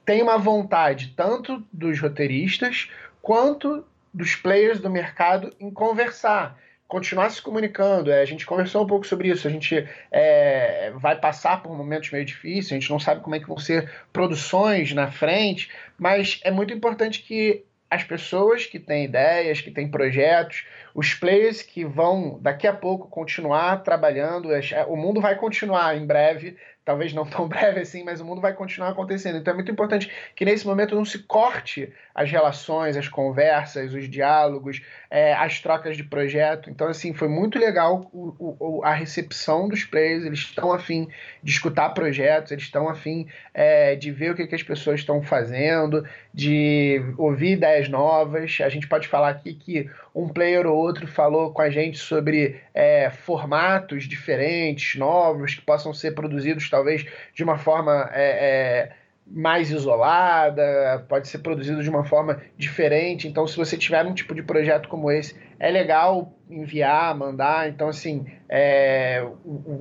tem 0.05 0.21
uma 0.21 0.37
vontade 0.37 1.11
tanto 1.17 1.65
dos 1.73 1.99
roteiristas 1.99 2.87
quanto 3.19 3.83
dos 4.13 4.35
players 4.35 4.79
do 4.79 4.91
mercado 4.91 5.51
em 5.59 5.71
conversar, 5.71 6.55
continuar 6.87 7.31
se 7.31 7.41
comunicando. 7.41 8.11
É, 8.11 8.21
a 8.21 8.25
gente 8.25 8.45
conversou 8.45 8.83
um 8.83 8.87
pouco 8.87 9.07
sobre 9.07 9.29
isso. 9.29 9.47
A 9.47 9.51
gente 9.51 9.87
é, 10.11 10.93
vai 10.97 11.15
passar 11.19 11.63
por 11.63 11.75
momentos 11.75 12.11
meio 12.11 12.23
difíceis, 12.23 12.71
a 12.71 12.75
gente 12.75 12.91
não 12.91 12.99
sabe 12.99 13.21
como 13.21 13.35
é 13.35 13.39
que 13.39 13.47
vão 13.47 13.57
ser 13.57 13.91
produções 14.13 14.93
na 14.93 15.11
frente, 15.11 15.71
mas 15.97 16.39
é 16.43 16.51
muito 16.51 16.71
importante 16.71 17.23
que 17.23 17.65
as 17.89 18.03
pessoas 18.03 18.65
que 18.65 18.79
têm 18.79 19.05
ideias, 19.05 19.61
que 19.61 19.71
têm 19.71 19.89
projetos, 19.89 20.65
os 20.93 21.13
players 21.13 21.61
que 21.61 21.85
vão 21.85 22.39
daqui 22.41 22.67
a 22.67 22.73
pouco 22.73 23.07
continuar 23.07 23.83
trabalhando, 23.83 24.49
o 24.87 24.95
mundo 24.95 25.21
vai 25.21 25.35
continuar 25.35 25.95
em 25.95 26.05
breve 26.05 26.57
talvez 26.87 27.11
não 27.11 27.25
tão 27.25 27.45
breve 27.49 27.81
assim, 27.81 28.01
mas 28.01 28.21
o 28.21 28.25
mundo 28.25 28.39
vai 28.39 28.53
continuar 28.53 28.91
acontecendo. 28.91 29.37
Então 29.37 29.51
é 29.51 29.55
muito 29.55 29.69
importante 29.69 30.09
que 30.33 30.45
nesse 30.45 30.65
momento 30.65 30.95
não 30.95 31.03
se 31.03 31.19
corte 31.19 31.91
as 32.15 32.31
relações, 32.31 32.95
as 32.95 33.09
conversas, 33.09 33.93
os 33.93 34.09
diálogos, 34.09 34.81
é, 35.11 35.33
as 35.33 35.59
trocas 35.59 35.97
de 35.97 36.03
projeto. 36.03 36.69
Então, 36.69 36.87
assim, 36.87 37.13
foi 37.13 37.27
muito 37.27 37.59
legal 37.59 38.09
o, 38.13 38.55
o, 38.59 38.83
a 38.83 38.93
recepção 38.93 39.67
dos 39.67 39.83
players, 39.83 40.25
eles 40.25 40.39
estão 40.39 40.71
afim 40.71 41.07
de 41.43 41.51
escutar 41.51 41.89
projetos, 41.89 42.51
eles 42.51 42.63
estão 42.63 42.89
afim 42.89 43.27
é, 43.53 43.95
de 43.95 44.09
ver 44.09 44.31
o 44.31 44.35
que, 44.35 44.47
que 44.47 44.55
as 44.55 44.63
pessoas 44.63 45.01
estão 45.01 45.21
fazendo, 45.21 46.03
de 46.33 47.01
ouvir 47.17 47.51
ideias 47.51 47.89
novas. 47.89 48.57
A 48.63 48.69
gente 48.69 48.87
pode 48.87 49.07
falar 49.07 49.29
aqui 49.29 49.53
que 49.53 49.89
um 50.15 50.27
player 50.27 50.65
ou 50.65 50.75
outro 50.75 51.07
falou 51.07 51.51
com 51.51 51.61
a 51.61 51.69
gente 51.69 51.99
sobre 51.99 52.59
é, 52.73 53.09
formatos 53.11 54.05
diferentes, 54.05 54.99
novos, 54.99 55.53
que 55.53 55.61
possam 55.61 55.93
ser 55.93 56.15
produzidos 56.15 56.69
talvez 56.77 57.05
de 57.33 57.43
uma 57.43 57.57
forma 57.57 58.09
é, 58.13 58.21
é, 58.23 58.91
mais 59.25 59.71
isolada, 59.71 61.05
pode 61.09 61.27
ser 61.27 61.39
produzido 61.39 61.81
de 61.81 61.89
uma 61.89 62.05
forma 62.05 62.41
diferente. 62.55 63.27
Então, 63.27 63.47
se 63.47 63.57
você 63.57 63.75
tiver 63.75 64.05
um 64.05 64.13
tipo 64.13 64.33
de 64.35 64.43
projeto 64.43 64.87
como 64.87 65.11
esse, 65.11 65.35
é 65.59 65.69
legal 65.69 66.33
enviar, 66.49 67.15
mandar. 67.15 67.67
Então, 67.67 67.89
assim, 67.89 68.25
é, 68.47 69.25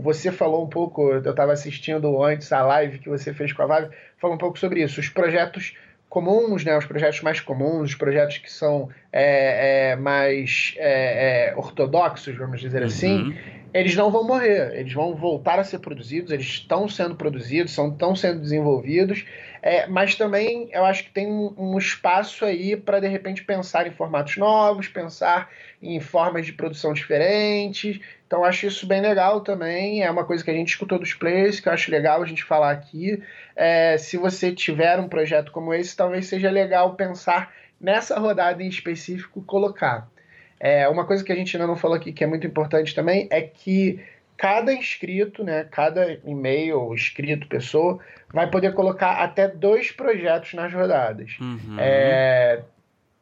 você 0.03 0.33
falou 0.33 0.65
um 0.65 0.69
pouco, 0.69 1.13
eu 1.13 1.31
estava 1.31 1.53
assistindo 1.53 2.23
antes 2.25 2.51
a 2.53 2.63
live 2.63 2.99
que 2.99 3.09
você 3.09 3.33
fez 3.33 3.53
com 3.53 3.63
a 3.63 3.81
Vive, 3.81 3.95
falou 4.19 4.35
um 4.35 4.39
pouco 4.39 4.59
sobre 4.59 4.83
isso. 4.83 4.99
Os 4.99 5.09
projetos 5.09 5.77
comuns, 6.09 6.65
né, 6.65 6.77
os 6.77 6.87
projetos 6.87 7.21
mais 7.21 7.41
comuns, 7.41 7.91
os 7.91 7.95
projetos 7.95 8.39
que 8.39 8.51
são 8.51 8.89
é, 9.13 9.91
é, 9.91 9.97
mais 9.97 10.75
é, 10.79 11.51
é 11.51 11.57
ortodoxos, 11.57 12.37
vamos 12.37 12.61
dizer 12.61 12.81
uhum. 12.81 12.87
assim, 12.87 13.37
eles 13.81 13.95
não 13.95 14.11
vão 14.11 14.25
morrer, 14.25 14.75
eles 14.79 14.93
vão 14.93 15.15
voltar 15.15 15.59
a 15.59 15.65
ser 15.65 15.81
produzidos, 15.81 16.31
eles 16.31 16.47
estão 16.47 16.89
sendo 16.89 17.15
produzidos, 17.15 17.73
são, 17.73 17.89
estão 17.89 18.17
sendo 18.17 18.41
desenvolvidos, 18.41 19.25
é, 19.61 19.87
mas 19.87 20.15
também 20.15 20.69
eu 20.73 20.85
acho 20.85 21.05
que 21.05 21.11
tem 21.11 21.27
um, 21.27 21.53
um 21.59 21.77
espaço 21.77 22.45
aí 22.45 22.77
para 22.77 23.01
de 23.01 23.09
repente 23.09 23.45
pensar 23.45 23.87
em 23.87 23.91
formatos 23.91 24.37
novos, 24.37 24.89
pensar 24.89 25.51
em 25.83 26.01
formas 26.01 26.47
de 26.47 26.53
produção 26.53 26.93
diferentes. 26.93 28.01
Então 28.27 28.45
acho 28.45 28.67
isso 28.67 28.87
bem 28.87 29.01
legal 29.01 29.41
também. 29.41 30.03
É 30.03 30.11
uma 30.11 30.25
coisa 30.25 30.45
que 30.45 30.51
a 30.51 30.55
gente 30.55 30.69
escutou 30.69 30.99
dos 30.99 31.15
players, 31.15 31.61
que 31.61 31.69
eu 31.69 31.73
acho 31.73 31.91
legal 31.91 32.23
a 32.23 32.27
gente 32.27 32.45
falar 32.45 32.71
aqui. 32.71 33.23
É, 33.55 33.99
se 33.99 34.17
você 34.17 34.53
tiver 34.53 34.99
um 34.99 35.09
projeto 35.09 35.53
como 35.53 35.75
esse, 35.75 35.97
talvez 35.97 36.27
seja 36.27 36.51
legal 36.51 36.95
pensar 36.95 37.53
nessa 37.81 38.19
rodada 38.19 38.63
em 38.63 38.69
específico 38.69 39.43
colocar. 39.43 40.09
É, 40.59 40.89
uma 40.89 41.05
coisa 41.05 41.23
que 41.23 41.33
a 41.33 41.37
gente 41.37 41.57
ainda 41.57 41.67
não 41.67 41.77
falou 41.77 41.97
aqui 41.97 42.13
que 42.13 42.25
é 42.25 42.27
muito 42.27 42.47
importante 42.47 42.95
também 42.95 43.29
é 43.31 43.43
que 43.43 44.01
cada 44.37 44.73
inscrito, 44.73 45.43
né, 45.43 45.65
cada 45.71 46.19
e-mail, 46.25 46.93
inscrito, 46.93 47.47
pessoa, 47.49 47.99
vai 48.33 48.51
poder 48.51 48.75
colocar 48.75 49.23
até 49.23 49.49
dois 49.49 49.91
projetos 49.91 50.55
nas 50.55 50.73
rodadas. 50.73 51.37
Uhum. 51.41 51.77
É, 51.79 52.63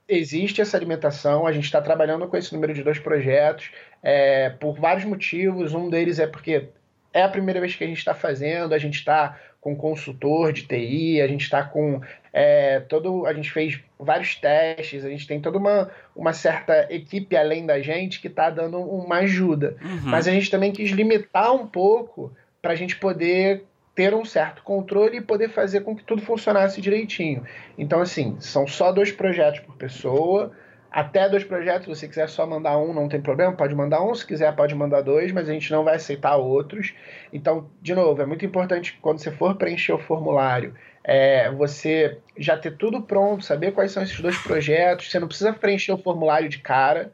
existe 0.09 0.61
essa 0.61 0.77
alimentação, 0.77 1.47
a 1.47 1.53
gente 1.53 1.65
está 1.65 1.81
trabalhando 1.81 2.27
com 2.27 2.37
esse 2.37 2.53
número 2.53 2.75
de 2.75 2.83
dois 2.83 2.99
projetos 2.99 3.71
é, 4.03 4.51
por 4.51 4.79
vários 4.79 5.05
motivos. 5.05 5.73
Um 5.73 5.89
deles 5.89 6.19
é 6.19 6.27
porque 6.27 6.69
é 7.13 7.23
a 7.23 7.29
primeira 7.29 7.61
vez 7.61 7.77
que 7.77 7.85
a 7.85 7.87
gente 7.87 7.99
está 7.99 8.15
fazendo, 8.15 8.75
a 8.75 8.79
gente 8.79 8.97
está 8.97 9.39
com 9.65 9.75
consultor 9.75 10.53
de 10.53 10.65
TI, 10.65 11.23
a 11.23 11.27
gente 11.27 11.45
está 11.45 11.63
com 11.63 11.99
é, 12.31 12.81
todo. 12.81 13.25
A 13.25 13.33
gente 13.33 13.51
fez 13.51 13.81
vários 13.99 14.35
testes, 14.35 15.07
a 15.07 15.09
gente 15.09 15.27
tem 15.27 15.41
toda 15.41 15.57
uma, 15.57 15.91
uma 16.15 16.35
certa 16.35 16.87
equipe 16.91 17.35
além 17.35 17.65
da 17.65 17.81
gente 17.81 18.21
que 18.21 18.29
está 18.29 18.51
dando 18.51 18.79
uma 18.79 19.21
ajuda. 19.21 19.79
Uhum. 19.83 20.01
Mas 20.03 20.29
a 20.29 20.33
gente 20.33 20.51
também 20.51 20.71
quis 20.71 20.91
limitar 20.91 21.55
um 21.55 21.67
pouco 21.67 22.31
para 22.61 22.73
a 22.73 22.77
gente 22.77 22.97
poder 22.97 23.65
ter 23.95 24.13
um 24.13 24.25
certo 24.25 24.63
controle 24.63 25.17
e 25.17 25.23
poder 25.23 25.49
fazer 25.49 25.81
com 25.81 25.97
que 25.97 26.05
tudo 26.05 26.21
funcionasse 26.21 26.83
direitinho. 26.83 27.43
Então, 27.79 28.03
assim, 28.03 28.37
são 28.41 28.67
só 28.67 28.93
dois 28.93 29.13
projetos 29.13 29.61
por 29.61 29.77
pessoa 29.77 30.53
até 30.95 31.29
dois 31.29 31.43
projetos. 31.43 31.83
Se 31.83 31.89
você 31.89 32.09
quiser 32.09 32.29
só 32.29 32.47
mandar 32.47 32.79
um, 32.79 32.95
não 32.95 33.09
tem 33.09 33.21
problema, 33.21 33.53
pode 33.53 33.75
mandar 33.75 34.01
um. 34.01 34.15
Se 34.15 34.25
quiser, 34.25 34.55
pode 34.55 34.77
mandar 34.77 35.01
dois, 35.01 35.33
mas 35.33 35.49
a 35.49 35.53
gente 35.53 35.73
não 35.73 35.83
vai 35.83 35.97
aceitar 35.97 36.37
outros. 36.37 36.95
Então, 37.33 37.69
de 37.83 37.93
novo, 37.97 38.23
é 38.23 38.27
muito 38.27 38.47
importante 38.47 38.97
quando 39.03 39.19
você 39.19 39.33
for 39.33 39.57
preencher 39.57 39.93
o 39.93 39.99
formulário, 39.99 40.73
é, 41.03 41.51
você 41.51 42.19
já 42.39 42.57
ter 42.57 42.77
tudo 42.77 43.03
pronto, 43.03 43.45
saber 43.45 43.73
quais 43.73 43.91
são 43.91 44.05
esses 44.05 44.21
dois 44.21 44.39
projetos. 44.39 45.11
Você 45.11 45.19
não 45.19 45.27
precisa 45.27 45.53
preencher 45.53 45.91
o 45.91 45.99
formulário 45.99 46.49
de 46.49 46.59
cara. 46.59 47.13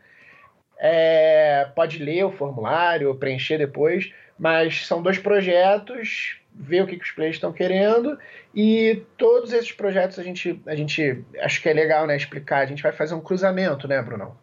É, 0.79 1.67
pode 1.75 1.99
ler 1.99 2.25
o 2.25 2.33
formulário, 2.33 3.15
preencher 3.15 3.57
depois, 3.57 4.13
mas 4.39 4.87
são 4.87 5.03
dois 5.03 5.19
projetos 5.19 6.40
ver 6.55 6.83
o 6.83 6.87
que, 6.87 6.97
que 6.97 7.05
os 7.05 7.11
players 7.13 7.37
estão 7.37 7.53
querendo 7.53 8.19
e 8.55 9.03
todos 9.17 9.53
esses 9.53 9.73
projetos 9.73 10.19
a 10.19 10.23
gente, 10.23 10.61
a 10.67 10.75
gente 10.75 11.25
acho 11.41 11.63
que 11.63 11.69
é 11.69 11.73
legal 11.73 12.07
né, 12.07 12.17
explicar. 12.17 12.63
A 12.63 12.67
gente 12.67 12.83
vai 12.83 12.93
fazer 12.93 13.15
um 13.15 13.21
cruzamento, 13.21 13.87
né, 13.87 14.01
Brunão? 14.03 14.37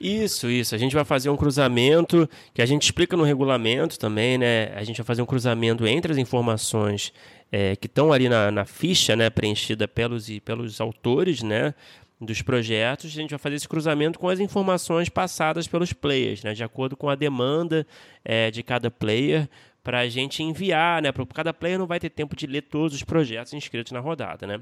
Isso, 0.00 0.48
isso. 0.48 0.74
A 0.74 0.78
gente 0.78 0.94
vai 0.94 1.04
fazer 1.04 1.28
um 1.30 1.36
cruzamento 1.36 2.28
que 2.54 2.62
a 2.62 2.66
gente 2.66 2.84
explica 2.84 3.16
no 3.16 3.22
regulamento 3.22 3.98
também, 3.98 4.38
né? 4.38 4.72
A 4.74 4.82
gente 4.82 4.96
vai 4.96 5.06
fazer 5.06 5.22
um 5.22 5.26
cruzamento 5.26 5.86
entre 5.86 6.12
as 6.12 6.18
informações 6.18 7.12
é, 7.52 7.76
que 7.76 7.86
estão 7.86 8.12
ali 8.12 8.28
na, 8.28 8.50
na, 8.50 8.64
ficha, 8.64 9.14
né, 9.14 9.28
preenchida 9.28 9.86
pelos, 9.86 10.28
pelos 10.40 10.80
autores, 10.80 11.42
né? 11.42 11.74
Dos 12.20 12.42
projetos, 12.42 13.06
a 13.06 13.14
gente 13.14 13.30
vai 13.30 13.38
fazer 13.38 13.56
esse 13.56 13.68
cruzamento 13.68 14.18
com 14.18 14.28
as 14.28 14.40
informações 14.40 15.08
passadas 15.08 15.66
pelos 15.66 15.94
players, 15.94 16.44
né, 16.44 16.52
de 16.52 16.62
acordo 16.62 16.94
com 16.94 17.08
a 17.08 17.14
demanda 17.14 17.86
é, 18.22 18.50
de 18.50 18.62
cada 18.62 18.90
player, 18.90 19.48
para 19.82 20.00
a 20.00 20.08
gente 20.08 20.42
enviar, 20.42 21.02
né? 21.02 21.12
Porque 21.12 21.34
cada 21.34 21.52
player 21.54 21.78
não 21.78 21.86
vai 21.86 22.00
ter 22.00 22.10
tempo 22.10 22.36
de 22.36 22.46
ler 22.46 22.62
todos 22.62 22.94
os 22.94 23.04
projetos 23.04 23.52
inscritos 23.52 23.92
na 23.92 24.00
rodada, 24.00 24.46
né? 24.46 24.60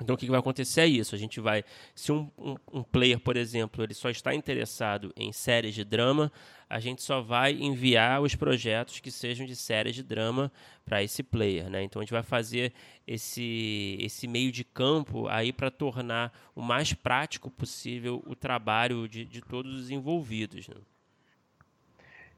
Então 0.00 0.14
o 0.14 0.18
que 0.18 0.26
vai 0.26 0.40
acontecer 0.40 0.82
é 0.82 0.86
isso. 0.86 1.14
A 1.14 1.18
gente 1.18 1.40
vai, 1.40 1.64
se 1.94 2.10
um, 2.10 2.28
um, 2.36 2.56
um, 2.72 2.82
player, 2.82 3.18
por 3.18 3.36
exemplo, 3.36 3.82
ele 3.82 3.94
só 3.94 4.10
está 4.10 4.34
interessado 4.34 5.12
em 5.16 5.32
séries 5.32 5.74
de 5.74 5.84
drama, 5.84 6.32
a 6.68 6.80
gente 6.80 7.02
só 7.02 7.20
vai 7.20 7.52
enviar 7.52 8.20
os 8.20 8.34
projetos 8.34 8.98
que 8.98 9.10
sejam 9.10 9.46
de 9.46 9.54
séries 9.54 9.94
de 9.94 10.02
drama 10.02 10.50
para 10.84 11.02
esse 11.02 11.22
player, 11.22 11.70
né? 11.70 11.82
Então 11.84 12.00
a 12.00 12.04
gente 12.04 12.12
vai 12.12 12.22
fazer 12.22 12.72
esse 13.06 13.96
esse 14.00 14.26
meio 14.26 14.50
de 14.50 14.64
campo 14.64 15.28
aí 15.28 15.52
para 15.52 15.70
tornar 15.70 16.32
o 16.54 16.62
mais 16.62 16.92
prático 16.92 17.50
possível 17.50 18.22
o 18.26 18.34
trabalho 18.34 19.08
de, 19.08 19.24
de 19.24 19.40
todos 19.40 19.74
os 19.74 19.90
envolvidos. 19.90 20.68
Né? 20.68 20.76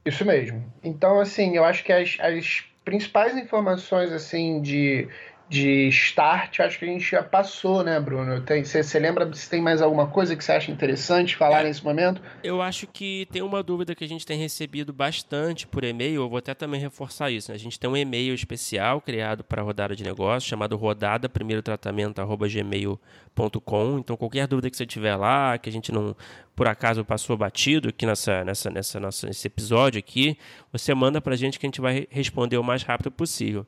Isso 0.06 0.24
mesmo. 0.24 0.64
Então, 0.84 1.18
assim, 1.20 1.56
eu 1.56 1.64
acho 1.64 1.82
que 1.82 1.92
as, 1.92 2.16
as 2.20 2.64
principais 2.84 3.36
informações, 3.36 4.12
assim, 4.12 4.62
de, 4.62 5.08
de 5.48 5.88
start, 5.88 6.60
acho 6.60 6.78
que 6.78 6.84
a 6.84 6.88
gente 6.88 7.08
já 7.08 7.22
passou, 7.22 7.84
né, 7.84 8.00
Bruno? 8.00 8.42
Você 8.64 8.98
lembra 8.98 9.32
se 9.32 9.48
tem 9.48 9.62
mais 9.62 9.80
alguma 9.80 10.08
coisa 10.08 10.34
que 10.34 10.42
você 10.42 10.52
acha 10.52 10.72
interessante 10.72 11.36
falar 11.36 11.60
é, 11.60 11.64
nesse 11.64 11.84
momento? 11.84 12.20
Eu 12.42 12.60
acho 12.60 12.86
que 12.88 13.28
tem 13.30 13.42
uma 13.42 13.62
dúvida 13.62 13.94
que 13.94 14.02
a 14.02 14.08
gente 14.08 14.26
tem 14.26 14.38
recebido 14.38 14.92
bastante 14.92 15.66
por 15.66 15.84
e-mail, 15.84 16.22
eu 16.22 16.28
vou 16.28 16.38
até 16.38 16.52
também 16.52 16.80
reforçar 16.80 17.30
isso. 17.30 17.50
Né? 17.50 17.54
A 17.54 17.58
gente 17.58 17.78
tem 17.78 17.88
um 17.88 17.96
e-mail 17.96 18.34
especial 18.34 19.00
criado 19.00 19.44
para 19.44 19.62
rodada 19.62 19.94
de 19.94 20.02
negócios, 20.02 20.48
chamado 20.48 20.76
rodada 20.76 21.28
primeiro 21.28 21.62
tratamento 21.62 22.20
gmail.com. 22.26 23.98
Então, 23.98 24.16
qualquer 24.16 24.48
dúvida 24.48 24.68
que 24.68 24.76
você 24.76 24.86
tiver 24.86 25.14
lá, 25.14 25.56
que 25.58 25.68
a 25.68 25.72
gente 25.72 25.92
não 25.92 26.16
por 26.56 26.66
acaso 26.66 27.04
passou 27.04 27.36
batido 27.36 27.90
aqui 27.90 28.06
nessa, 28.06 28.42
nessa, 28.42 28.70
nessa, 28.70 29.26
nesse 29.26 29.46
episódio 29.46 29.98
aqui, 29.98 30.38
você 30.72 30.94
manda 30.94 31.20
para 31.20 31.34
a 31.34 31.36
gente 31.36 31.58
que 31.58 31.66
a 31.66 31.68
gente 31.68 31.82
vai 31.82 32.08
responder 32.10 32.56
o 32.56 32.64
mais 32.64 32.82
rápido 32.82 33.10
possível. 33.10 33.66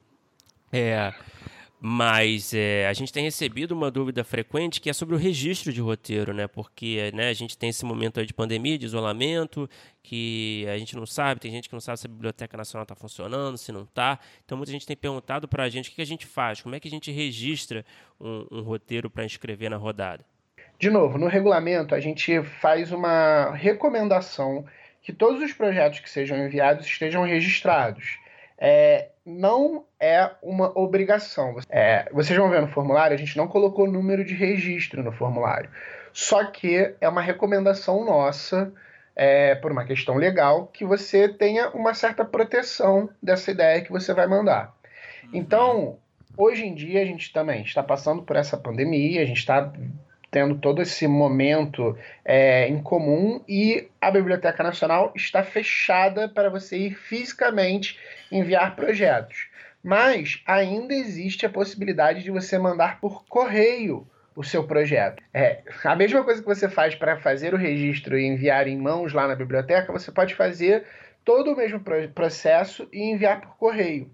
É. 0.73 1.13
Mas 1.81 2.53
é, 2.53 2.89
a 2.89 2.93
gente 2.93 3.13
tem 3.13 3.23
recebido 3.23 3.71
uma 3.71 3.89
dúvida 3.89 4.25
frequente 4.25 4.81
que 4.81 4.91
é 4.91 4.93
sobre 4.93 5.15
o 5.15 5.19
registro 5.19 5.73
de 5.73 5.81
roteiro, 5.81 6.35
né? 6.35 6.49
Porque 6.49 7.13
né, 7.15 7.29
a 7.29 7.33
gente 7.33 7.57
tem 7.57 7.71
esse 7.71 7.85
momento 7.85 8.25
de 8.27 8.35
pandemia, 8.35 8.77
de 8.77 8.85
isolamento, 8.85 9.71
que 10.03 10.67
a 10.69 10.77
gente 10.77 10.97
não 10.97 11.07
sabe, 11.07 11.41
tem 11.41 11.53
gente 11.53 11.69
que 11.69 11.75
não 11.75 11.81
sabe 11.81 12.01
se 12.01 12.07
a 12.07 12.11
Biblioteca 12.11 12.57
Nacional 12.57 12.83
está 12.83 12.97
funcionando, 12.97 13.57
se 13.57 13.71
não 13.71 13.83
está. 13.83 14.19
Então 14.45 14.59
muita 14.59 14.73
gente 14.73 14.87
tem 14.87 14.97
perguntado 14.97 15.47
para 15.47 15.63
a 15.63 15.69
gente 15.69 15.91
o 15.91 15.93
que 15.93 16.03
a 16.03 16.07
gente 16.07 16.27
faz, 16.27 16.61
como 16.61 16.75
é 16.75 16.81
que 16.81 16.89
a 16.89 16.91
gente 16.91 17.13
registra 17.13 17.85
um, 18.21 18.47
um 18.51 18.63
roteiro 18.63 19.09
para 19.09 19.25
inscrever 19.25 19.71
na 19.71 19.77
rodada. 19.77 20.25
De 20.81 20.91
novo, 20.91 21.17
no 21.17 21.29
regulamento 21.29 21.95
a 21.95 22.01
gente 22.01 22.43
faz 22.43 22.91
uma 22.91 23.53
recomendação 23.55 24.65
que 25.01 25.13
todos 25.13 25.41
os 25.41 25.53
projetos 25.53 26.01
que 26.01 26.11
sejam 26.11 26.37
enviados 26.39 26.87
estejam 26.87 27.23
registrados. 27.23 28.19
É, 28.59 29.11
não 29.29 29.85
é 30.01 30.31
uma 30.43 30.77
obrigação. 30.77 31.57
É, 31.69 32.09
vocês 32.13 32.37
vão 32.37 32.49
ver 32.49 32.63
no 32.63 32.69
formulário, 32.69 33.15
a 33.15 33.19
gente 33.19 33.37
não 33.37 33.47
colocou 33.47 33.87
número 33.87 34.25
de 34.25 34.35
registro 34.35 35.03
no 35.03 35.13
formulário. 35.13 35.71
Só 36.13 36.45
que 36.45 36.95
é 36.99 37.09
uma 37.09 37.21
recomendação 37.21 38.05
nossa, 38.05 38.73
é, 39.15 39.55
por 39.55 39.71
uma 39.71 39.85
questão 39.85 40.17
legal, 40.17 40.67
que 40.69 40.85
você 40.85 41.29
tenha 41.29 41.69
uma 41.71 41.93
certa 41.93 42.25
proteção 42.25 43.11
dessa 43.23 43.51
ideia 43.51 43.83
que 43.83 43.93
você 43.93 44.15
vai 44.15 44.27
mandar. 44.27 44.75
Então, 45.33 45.99
hoje 46.37 46.65
em 46.65 46.75
dia, 46.75 47.03
a 47.03 47.05
gente 47.05 47.31
também 47.31 47.63
está 47.63 47.83
passando 47.83 48.23
por 48.23 48.35
essa 48.35 48.57
pandemia, 48.57 49.21
a 49.21 49.27
gente 49.27 49.39
está 49.39 49.71
tendo 50.31 50.57
todo 50.57 50.83
esse 50.83 51.07
momento 51.07 51.97
é, 52.25 52.69
em 52.69 52.83
comum 52.83 53.43
e 53.49 53.89
a 54.01 54.11
Biblioteca 54.11 54.63
Nacional 54.63 55.13
está 55.17 55.43
fechada 55.43 56.29
para 56.29 56.51
você 56.51 56.77
ir 56.77 56.95
fisicamente 56.95 57.99
enviar 58.31 58.77
projetos. 58.77 59.49
Mas 59.83 60.43
ainda 60.47 60.93
existe 60.93 61.47
a 61.47 61.51
possibilidade 61.51 62.23
de 62.23 62.31
você 62.31 62.59
mandar 62.59 63.01
por 63.01 63.25
correio 63.27 64.07
o 64.35 64.45
seu 64.45 64.65
projeto. 64.65 65.23
É, 65.35 65.63
a 65.83 65.97
mesma 65.97 66.23
coisa 66.23 66.41
que 66.41 66.47
você 66.47 66.69
faz 66.69 66.95
para 66.95 67.17
fazer 67.17 67.55
o 67.55 67.57
registro 67.57 68.19
e 68.19 68.27
enviar 68.27 68.69
em 68.69 68.77
mãos 68.77 69.13
lá 69.13 69.27
na 69.27 69.35
biblioteca, 69.35 69.93
você 69.93 70.13
pode 70.13 70.35
fazer 70.35 70.85
todo 71.25 71.53
o 71.53 71.57
mesmo 71.57 71.81
processo 72.15 72.89
e 72.93 73.03
enviar 73.11 73.41
por 73.41 73.57
correio. 73.57 74.11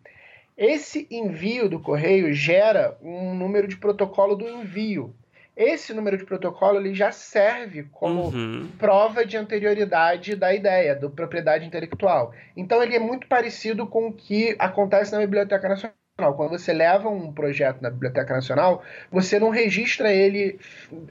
Esse 0.56 1.06
envio 1.10 1.68
do 1.68 1.80
correio 1.80 2.32
gera 2.32 2.96
um 3.02 3.34
número 3.34 3.66
de 3.66 3.76
protocolo 3.76 4.36
do 4.36 4.48
envio. 4.48 5.14
Esse 5.56 5.94
número 5.94 6.18
de 6.18 6.24
protocolo 6.24 6.78
ele 6.78 6.94
já 6.94 7.12
serve 7.12 7.84
como 7.84 8.24
uhum. 8.24 8.68
prova 8.76 9.24
de 9.24 9.36
anterioridade 9.36 10.34
da 10.34 10.52
ideia, 10.52 10.96
do 10.96 11.08
propriedade 11.08 11.64
intelectual. 11.64 12.32
Então 12.56 12.82
ele 12.82 12.96
é 12.96 12.98
muito 12.98 13.28
parecido 13.28 13.86
com 13.86 14.08
o 14.08 14.12
que 14.12 14.56
acontece 14.58 15.12
na 15.12 15.18
Biblioteca 15.18 15.68
Nacional. 15.68 15.94
Quando 16.36 16.50
você 16.50 16.72
leva 16.72 17.08
um 17.08 17.32
projeto 17.32 17.80
na 17.80 17.90
Biblioteca 17.90 18.34
Nacional, 18.34 18.82
você 19.10 19.38
não 19.38 19.50
registra 19.50 20.12
ele 20.12 20.58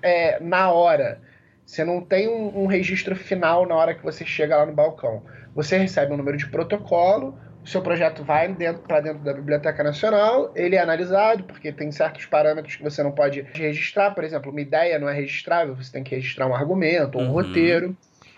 é, 0.02 0.40
na 0.42 0.72
hora. 0.72 1.22
Você 1.66 1.86
não 1.86 2.02
tem 2.02 2.28
um, 2.28 2.64
um 2.64 2.66
registro 2.66 3.16
final 3.16 3.66
na 3.66 3.76
hora 3.76 3.96
que 3.96 4.04
você 4.04 4.26
chega 4.26 4.58
lá 4.58 4.66
no 4.66 4.74
balcão. 4.74 5.24
Você 5.56 5.78
recebe 5.78 6.14
um 6.14 6.18
número 6.18 6.38
de 6.38 6.48
protocolo, 6.48 7.38
o 7.64 7.68
seu 7.68 7.82
projeto 7.82 8.24
vai 8.24 8.54
dentro, 8.54 8.82
para 8.84 9.00
dentro 9.00 9.24
da 9.24 9.34
Biblioteca 9.34 9.82
Nacional, 9.84 10.52
ele 10.54 10.76
é 10.76 10.80
analisado, 10.80 11.46
porque 11.46 11.72
tem 11.72 11.92
certos 11.92 12.26
parâmetros 12.26 12.76
que 12.76 12.84
você 12.84 13.02
não 13.02 13.12
pode 13.12 13.42
registrar, 13.54 14.12
por 14.12 14.24
exemplo, 14.24 14.52
uma 14.52 14.60
ideia 14.60 15.00
não 15.00 15.08
é 15.08 15.14
registrável, 15.14 15.74
você 15.74 15.92
tem 15.92 16.04
que 16.04 16.14
registrar 16.14 16.46
um 16.46 16.54
argumento, 16.54 17.18
um 17.18 17.28
uhum. 17.28 17.32
roteiro. 17.32 17.96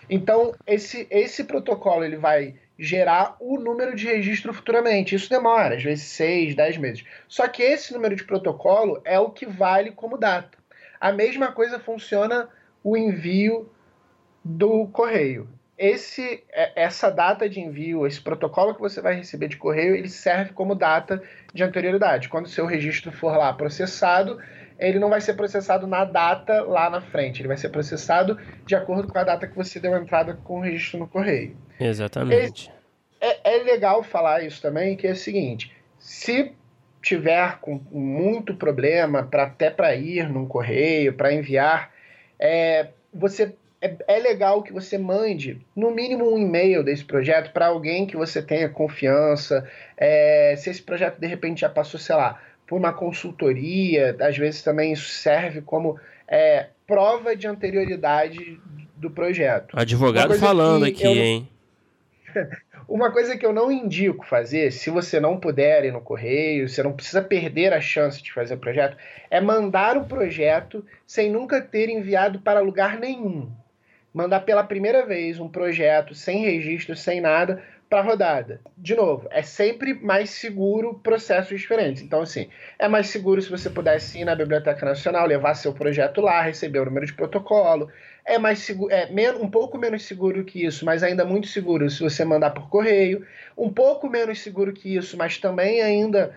Então, 0.08 0.54
esse, 0.64 1.08
esse 1.10 1.42
protocolo 1.42 2.04
ele 2.04 2.16
vai 2.16 2.54
gerar 2.78 3.36
o 3.40 3.58
número 3.58 3.96
de 3.96 4.06
registro 4.06 4.52
futuramente. 4.52 5.16
Isso 5.16 5.28
demora, 5.28 5.74
às 5.74 5.82
vezes, 5.82 6.04
seis, 6.04 6.54
dez 6.54 6.76
meses. 6.76 7.04
Só 7.26 7.48
que 7.48 7.62
esse 7.62 7.92
número 7.92 8.14
de 8.14 8.22
protocolo 8.22 9.00
é 9.04 9.18
o 9.18 9.30
que 9.30 9.46
vale 9.46 9.90
como 9.90 10.16
data. 10.16 10.56
A 11.00 11.10
mesma 11.10 11.50
coisa 11.50 11.80
funciona 11.80 12.48
o 12.84 12.96
envio 12.96 13.68
do 14.44 14.86
correio 14.88 15.48
esse, 15.78 16.42
é, 16.50 16.84
essa 16.84 17.10
data 17.10 17.48
de 17.48 17.60
envio, 17.60 18.06
esse 18.06 18.20
protocolo 18.20 18.74
que 18.74 18.80
você 18.80 19.00
vai 19.00 19.14
receber 19.14 19.48
de 19.48 19.56
correio, 19.56 19.94
ele 19.94 20.08
serve 20.08 20.52
como 20.52 20.74
data 20.74 21.22
de 21.52 21.62
anterioridade. 21.62 22.28
Quando 22.28 22.46
o 22.46 22.50
seu 22.50 22.66
registro 22.66 23.12
for 23.12 23.36
lá 23.36 23.52
processado, 23.52 24.38
ele 24.78 24.98
não 24.98 25.10
vai 25.10 25.20
ser 25.20 25.34
processado 25.34 25.86
na 25.86 26.04
data 26.04 26.62
lá 26.62 26.88
na 26.88 27.00
frente, 27.00 27.40
ele 27.40 27.48
vai 27.48 27.56
ser 27.56 27.68
processado 27.68 28.38
de 28.64 28.74
acordo 28.74 29.12
com 29.12 29.18
a 29.18 29.24
data 29.24 29.46
que 29.46 29.56
você 29.56 29.78
deu 29.78 29.96
entrada 29.96 30.34
com 30.34 30.58
o 30.58 30.62
registro 30.62 30.98
no 30.98 31.08
correio. 31.08 31.56
Exatamente. 31.78 32.72
É, 33.20 33.56
é 33.56 33.62
legal 33.62 34.02
falar 34.02 34.42
isso 34.44 34.60
também, 34.60 34.96
que 34.96 35.06
é 35.06 35.12
o 35.12 35.16
seguinte: 35.16 35.74
se 35.98 36.52
tiver 37.02 37.58
com 37.60 37.80
muito 37.90 38.54
problema 38.54 39.22
para 39.22 39.44
até 39.44 39.70
para 39.70 39.94
ir 39.94 40.28
num 40.28 40.46
correio, 40.46 41.14
para 41.14 41.32
enviar, 41.32 41.92
é, 42.38 42.88
você 43.12 43.54
é, 43.80 43.96
é 44.08 44.18
legal 44.18 44.62
que 44.62 44.72
você 44.72 44.96
mande, 44.96 45.60
no 45.74 45.90
mínimo, 45.90 46.32
um 46.32 46.38
e-mail 46.38 46.82
desse 46.82 47.04
projeto 47.04 47.52
para 47.52 47.66
alguém 47.66 48.06
que 48.06 48.16
você 48.16 48.42
tenha 48.42 48.68
confiança. 48.68 49.68
É, 49.96 50.54
se 50.56 50.70
esse 50.70 50.82
projeto, 50.82 51.18
de 51.18 51.26
repente, 51.26 51.60
já 51.60 51.68
passou, 51.68 52.00
sei 52.00 52.16
lá, 52.16 52.40
por 52.66 52.76
uma 52.76 52.92
consultoria, 52.92 54.16
às 54.20 54.36
vezes 54.36 54.62
também 54.62 54.92
isso 54.92 55.08
serve 55.08 55.60
como 55.60 55.98
é, 56.26 56.66
prova 56.86 57.36
de 57.36 57.46
anterioridade 57.46 58.60
do 58.96 59.10
projeto. 59.10 59.78
Advogado 59.78 60.34
falando 60.34 60.84
aqui, 60.84 61.04
eu... 61.04 61.12
hein? 61.12 61.48
Uma 62.88 63.10
coisa 63.10 63.36
que 63.36 63.44
eu 63.44 63.52
não 63.52 63.72
indico 63.72 64.24
fazer, 64.24 64.70
se 64.70 64.90
você 64.90 65.18
não 65.18 65.40
puder 65.40 65.84
ir 65.84 65.92
no 65.92 66.00
correio, 66.00 66.68
você 66.68 66.84
não 66.84 66.92
precisa 66.92 67.20
perder 67.20 67.72
a 67.72 67.80
chance 67.80 68.22
de 68.22 68.32
fazer 68.32 68.54
o 68.54 68.58
projeto, 68.58 68.96
é 69.28 69.40
mandar 69.40 69.96
o 69.96 70.04
projeto 70.04 70.86
sem 71.04 71.28
nunca 71.28 71.60
ter 71.60 71.88
enviado 71.88 72.38
para 72.38 72.60
lugar 72.60 72.96
nenhum. 72.96 73.50
Mandar 74.16 74.40
pela 74.40 74.64
primeira 74.64 75.04
vez 75.04 75.38
um 75.38 75.46
projeto 75.46 76.14
sem 76.14 76.38
registro, 76.38 76.96
sem 76.96 77.20
nada, 77.20 77.62
para 77.86 78.00
rodada. 78.00 78.62
De 78.74 78.94
novo, 78.96 79.28
é 79.30 79.42
sempre 79.42 79.92
mais 79.92 80.30
seguro 80.30 80.94
processos 80.94 81.60
diferentes. 81.60 82.00
Então, 82.00 82.22
assim, 82.22 82.48
é 82.78 82.88
mais 82.88 83.08
seguro 83.08 83.42
se 83.42 83.50
você 83.50 83.68
pudesse 83.68 84.18
ir 84.18 84.24
na 84.24 84.34
Biblioteca 84.34 84.86
Nacional, 84.86 85.26
levar 85.26 85.52
seu 85.52 85.74
projeto 85.74 86.22
lá, 86.22 86.40
receber 86.40 86.78
o 86.78 86.86
número 86.86 87.04
de 87.04 87.12
protocolo. 87.12 87.90
É 88.24 88.38
mais 88.38 88.60
seguro, 88.60 88.90
é 88.90 89.06
um 89.38 89.50
pouco 89.50 89.76
menos 89.76 90.02
seguro 90.04 90.46
que 90.46 90.64
isso, 90.64 90.86
mas 90.86 91.02
ainda 91.02 91.22
muito 91.22 91.48
seguro 91.48 91.90
se 91.90 92.02
você 92.02 92.24
mandar 92.24 92.52
por 92.52 92.70
correio. 92.70 93.22
Um 93.54 93.70
pouco 93.70 94.08
menos 94.08 94.40
seguro 94.40 94.72
que 94.72 94.96
isso, 94.96 95.14
mas 95.18 95.36
também 95.36 95.82
ainda 95.82 96.34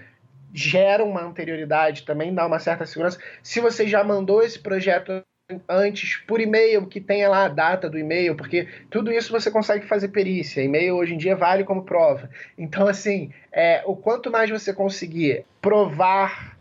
gera 0.54 1.02
uma 1.02 1.24
anterioridade, 1.24 2.04
também 2.04 2.36
dá 2.36 2.46
uma 2.46 2.60
certa 2.60 2.86
segurança. 2.86 3.20
Se 3.42 3.62
você 3.62 3.88
já 3.88 4.04
mandou 4.04 4.44
esse 4.44 4.60
projeto 4.60 5.24
antes 5.68 6.18
por 6.28 6.40
e-mail, 6.40 6.86
que 6.86 7.02
tenha 7.02 7.28
lá 7.28 7.46
a 7.46 7.50
data 7.50 7.90
do 7.90 7.98
e-mail, 7.98 8.36
porque 8.36 8.68
tudo 8.90 9.12
isso 9.12 9.32
você 9.32 9.50
consegue 9.50 9.86
fazer 9.88 10.10
perícia. 10.10 10.62
E-mail 10.62 10.96
hoje 10.96 11.16
em 11.16 11.18
dia 11.18 11.36
vale 11.36 11.64
como 11.64 11.84
prova. 11.84 12.30
Então, 12.58 12.88
assim, 12.88 13.32
é, 13.52 13.82
o 13.86 13.96
quanto 13.96 14.32
mais 14.32 14.50
você 14.50 14.74
conseguir 14.74 15.46
provar 15.62 16.58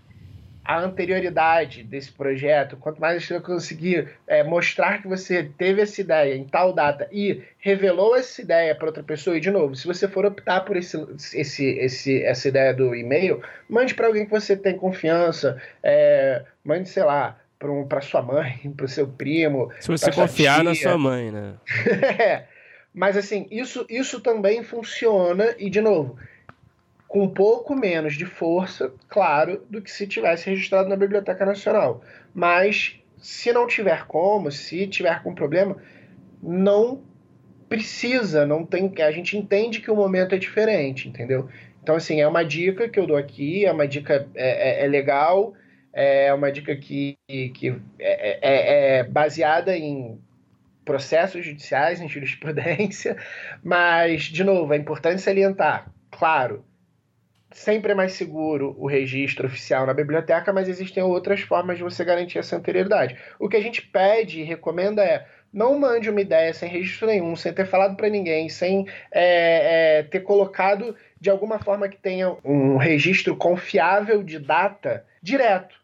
a 0.65 0.81
anterioridade 0.81 1.83
desse 1.83 2.13
projeto, 2.13 2.77
quanto 2.77 3.01
mais 3.01 3.25
você 3.25 3.41
conseguir 3.41 4.09
é, 4.27 4.45
mostrar 4.45 5.01
que 5.01 5.09
você 5.09 5.51
teve 5.57 5.81
essa 5.81 5.99
ideia 5.99 6.35
em 6.35 6.45
tal 6.45 6.75
data 6.75 7.09
e 7.11 7.43
revelou 7.59 8.15
essa 8.15 8.43
ideia 8.43 8.75
para 8.75 8.89
outra 8.89 9.03
pessoa, 9.03 9.39
e 9.39 9.41
de 9.41 9.51
novo, 9.51 9.75
se 9.75 9.87
você 9.87 10.07
for 10.07 10.27
optar 10.27 10.61
por 10.67 10.77
esse, 10.77 10.99
esse, 11.35 11.65
esse, 11.65 12.23
essa 12.23 12.49
ideia 12.49 12.75
do 12.75 12.95
e-mail, 12.95 13.43
mande 13.67 13.95
para 13.95 14.09
alguém 14.09 14.27
que 14.27 14.31
você 14.31 14.55
tem 14.55 14.77
confiança, 14.77 15.61
é, 15.83 16.43
mande, 16.63 16.87
sei 16.91 17.03
lá, 17.03 17.39
para 17.89 18.01
sua 18.01 18.23
mãe, 18.23 18.59
para 18.77 18.87
o 18.87 18.89
seu 18.89 19.07
primo. 19.07 19.71
Se 19.81 19.89
você 19.89 20.11
confiar 20.13 20.63
na 20.63 20.75
sua 20.75 20.97
mãe, 20.97 21.31
né? 21.31 21.55
é. 22.19 22.45
Mas 22.95 23.17
assim, 23.17 23.47
isso, 23.51 23.85
isso 23.89 24.21
também 24.21 24.63
funciona, 24.63 25.55
e 25.59 25.69
de 25.69 25.81
novo, 25.81 26.17
com 27.07 27.23
um 27.23 27.29
pouco 27.29 27.75
menos 27.75 28.15
de 28.15 28.25
força, 28.25 28.93
claro, 29.09 29.63
do 29.69 29.81
que 29.81 29.91
se 29.91 30.07
tivesse 30.07 30.49
registrado 30.49 30.89
na 30.89 30.97
Biblioteca 30.97 31.45
Nacional. 31.45 32.03
Mas 32.35 32.99
se 33.19 33.53
não 33.53 33.67
tiver 33.67 34.07
como, 34.07 34.51
se 34.51 34.87
tiver 34.87 35.23
com 35.23 35.35
problema, 35.35 35.77
não 36.43 37.03
precisa, 37.69 38.47
não 38.47 38.65
tem. 38.65 38.93
A 39.01 39.11
gente 39.11 39.37
entende 39.37 39.81
que 39.81 39.91
o 39.91 39.97
momento 39.97 40.35
é 40.35 40.39
diferente, 40.39 41.09
entendeu? 41.09 41.49
Então, 41.83 41.97
assim, 41.97 42.21
é 42.21 42.27
uma 42.27 42.45
dica 42.45 42.89
que 42.89 42.99
eu 42.99 43.07
dou 43.07 43.17
aqui, 43.17 43.65
é 43.65 43.73
uma 43.73 43.87
dica 43.87 44.29
é, 44.35 44.83
é, 44.83 44.85
é 44.85 44.89
legal 44.89 45.55
é 45.93 46.33
uma 46.33 46.53
dica 46.53 46.75
que, 46.77 47.17
que 47.27 47.81
é, 47.99 48.39
é, 48.43 48.99
é 48.99 49.05
baseada 49.05 49.77
em 49.77 50.21
processos 50.85 51.45
judiciais, 51.45 52.01
em 52.01 52.09
jurisprudência, 52.09 53.17
mas, 53.63 54.23
de 54.23 54.43
novo, 54.43 54.73
é 54.73 54.77
importante 54.77 55.21
salientar, 55.21 55.91
claro, 56.11 56.65
sempre 57.51 57.93
é 57.93 57.95
mais 57.95 58.13
seguro 58.13 58.75
o 58.79 58.87
registro 58.87 59.47
oficial 59.47 59.87
na 59.87 59.95
biblioteca, 59.95 60.53
mas 60.53 60.69
existem 60.69 61.03
outras 61.03 61.41
formas 61.41 61.79
de 61.79 61.83
você 61.83 62.05
garantir 62.05 62.39
essa 62.39 62.57
anterioridade. 62.57 63.17
O 63.39 63.49
que 63.49 63.57
a 63.57 63.63
gente 63.63 63.83
pede 63.83 64.41
e 64.41 64.45
recomenda 64.45 65.03
é 65.03 65.27
não 65.53 65.79
mande 65.79 66.11
uma 66.11 66.21
ideia 66.21 66.53
sem 66.53 66.69
registro 66.69 67.07
nenhum, 67.07 67.35
sem 67.35 67.53
ter 67.53 67.67
falado 67.67 67.97
para 67.97 68.09
ninguém, 68.09 68.49
sem 68.49 68.87
é, 69.11 69.99
é, 69.99 70.03
ter 70.03 70.21
colocado 70.21 70.95
de 71.21 71.31
alguma 71.31 71.59
forma 71.59 71.89
que 71.89 71.97
tenha 71.97 72.37
um 72.45 72.77
registro 72.77 73.37
confiável 73.37 74.23
de 74.23 74.39
data 74.39 75.05
direto 75.23 75.79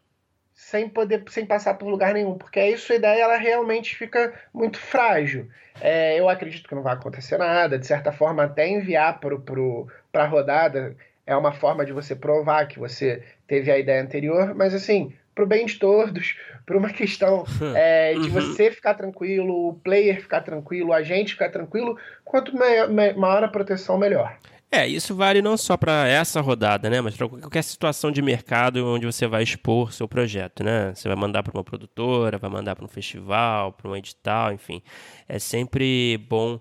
sem 0.53 0.87
poder 0.87 1.21
sem 1.27 1.45
passar 1.45 1.73
por 1.73 1.89
lugar 1.89 2.13
nenhum, 2.13 2.37
porque 2.37 2.59
aí 2.59 2.77
sua 2.77 2.95
ideia 2.95 3.23
ela 3.23 3.37
realmente 3.37 3.95
fica 3.95 4.33
muito 4.53 4.79
frágil. 4.79 5.49
É, 5.81 6.17
eu 6.17 6.29
acredito 6.29 6.67
que 6.67 6.73
não 6.73 6.81
vai 6.81 6.93
acontecer 6.93 7.37
nada, 7.37 7.77
de 7.77 7.85
certa 7.85 8.11
forma 8.11 8.43
até 8.43 8.65
enviar 8.67 9.19
para 9.19 10.23
a 10.23 10.25
rodada 10.25 10.95
é 11.27 11.35
uma 11.35 11.51
forma 11.51 11.85
de 11.85 11.91
você 11.91 12.15
provar 12.15 12.67
que 12.67 12.79
você 12.79 13.23
teve 13.47 13.71
a 13.71 13.77
ideia 13.77 14.01
anterior, 14.01 14.53
mas 14.53 14.73
assim, 14.73 15.13
para 15.35 15.43
o 15.43 15.47
bem 15.47 15.65
de 15.65 15.77
todos, 15.77 16.35
para 16.65 16.77
uma 16.77 16.89
questão 16.89 17.45
é, 17.75 18.13
de 18.13 18.21
uhum. 18.21 18.29
você 18.29 18.71
ficar 18.71 18.95
tranquilo, 18.95 19.69
o 19.69 19.73
player 19.73 20.21
ficar 20.21 20.41
tranquilo, 20.41 20.93
a 20.93 21.03
gente 21.03 21.33
ficar 21.33 21.49
tranquilo, 21.49 21.97
quanto 22.23 22.55
maior, 22.55 22.89
maior 22.89 23.43
a 23.43 23.47
proteção, 23.47 23.97
melhor. 23.97 24.35
É, 24.71 24.85
isso 24.85 25.15
vale 25.15 25.41
não 25.41 25.55
só 25.55 25.77
para 25.77 26.07
essa 26.07 26.41
rodada, 26.41 26.89
né? 26.89 26.99
Mas 26.99 27.15
para 27.15 27.29
qualquer 27.29 27.63
situação 27.63 28.11
de 28.11 28.21
mercado 28.21 28.85
onde 28.85 29.05
você 29.05 29.25
vai 29.25 29.43
expor 29.43 29.93
seu 29.93 30.07
projeto, 30.07 30.63
né? 30.63 30.93
Você 30.93 31.07
vai 31.07 31.15
mandar 31.15 31.43
para 31.43 31.53
uma 31.53 31.63
produtora, 31.63 32.37
vai 32.37 32.49
mandar 32.49 32.75
para 32.75 32.83
um 32.83 32.87
festival, 32.89 33.71
para 33.71 33.89
um 33.89 33.95
edital, 33.95 34.51
enfim. 34.51 34.81
É 35.29 35.39
sempre 35.39 36.17
bom 36.29 36.59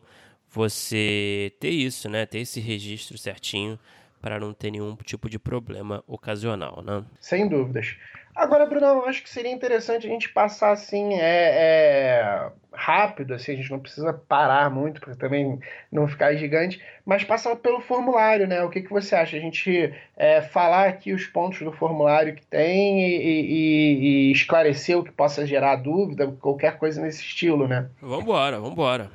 você 0.49 1.53
ter 1.59 1.71
isso, 1.71 2.09
né? 2.09 2.25
Ter 2.25 2.41
esse 2.41 2.61
registro 2.61 3.19
certinho 3.19 3.79
para 4.21 4.39
não 4.39 4.55
ter 4.55 4.71
nenhum 4.71 4.95
tipo 4.97 5.29
de 5.29 5.39
problema 5.39 6.05
ocasional, 6.07 6.83
né? 6.83 7.05
Sem 7.21 7.49
dúvidas. 7.49 7.97
Agora, 8.35 8.67
Bruno, 8.67 9.05
acho 9.07 9.23
que 9.23 9.31
seria 9.31 9.53
interessante 9.53 10.07
a 10.07 10.11
gente 10.11 10.29
passar 10.29 10.73
assim, 10.73 11.15
é, 11.15 11.21
é, 11.23 12.51
rápido, 12.73 13.33
assim, 13.33 13.53
a 13.53 13.57
gente 13.57 13.71
não 13.71 13.79
precisa 13.79 14.13
parar 14.13 14.69
muito 14.69 15.01
para 15.01 15.15
também 15.15 15.61
não 15.91 16.09
ficar 16.09 16.35
gigante, 16.35 16.83
mas 17.07 17.23
passar 17.23 17.55
pelo 17.55 17.81
formulário, 17.81 18.49
né? 18.49 18.61
O 18.65 18.71
que, 18.71 18.83
que 18.83 18.91
você 18.91 19.15
acha? 19.15 19.37
A 19.37 19.41
gente 19.41 19.95
é, 20.17 20.43
falar 20.43 20.89
aqui 20.89 21.13
os 21.13 21.27
pontos 21.27 21.61
do 21.61 21.71
formulário 21.71 22.35
que 22.35 22.45
tem 22.45 23.07
e, 23.07 23.21
e, 23.23 24.29
e, 24.29 24.33
esclarecer 24.33 24.99
o 24.99 25.05
que 25.05 25.13
possa 25.13 25.47
gerar 25.47 25.77
dúvida, 25.77 26.27
qualquer 26.41 26.77
coisa 26.77 27.01
nesse 27.01 27.23
estilo, 27.23 27.69
né? 27.69 27.89
Vambora, 28.03 28.59
vambora. 28.59 29.11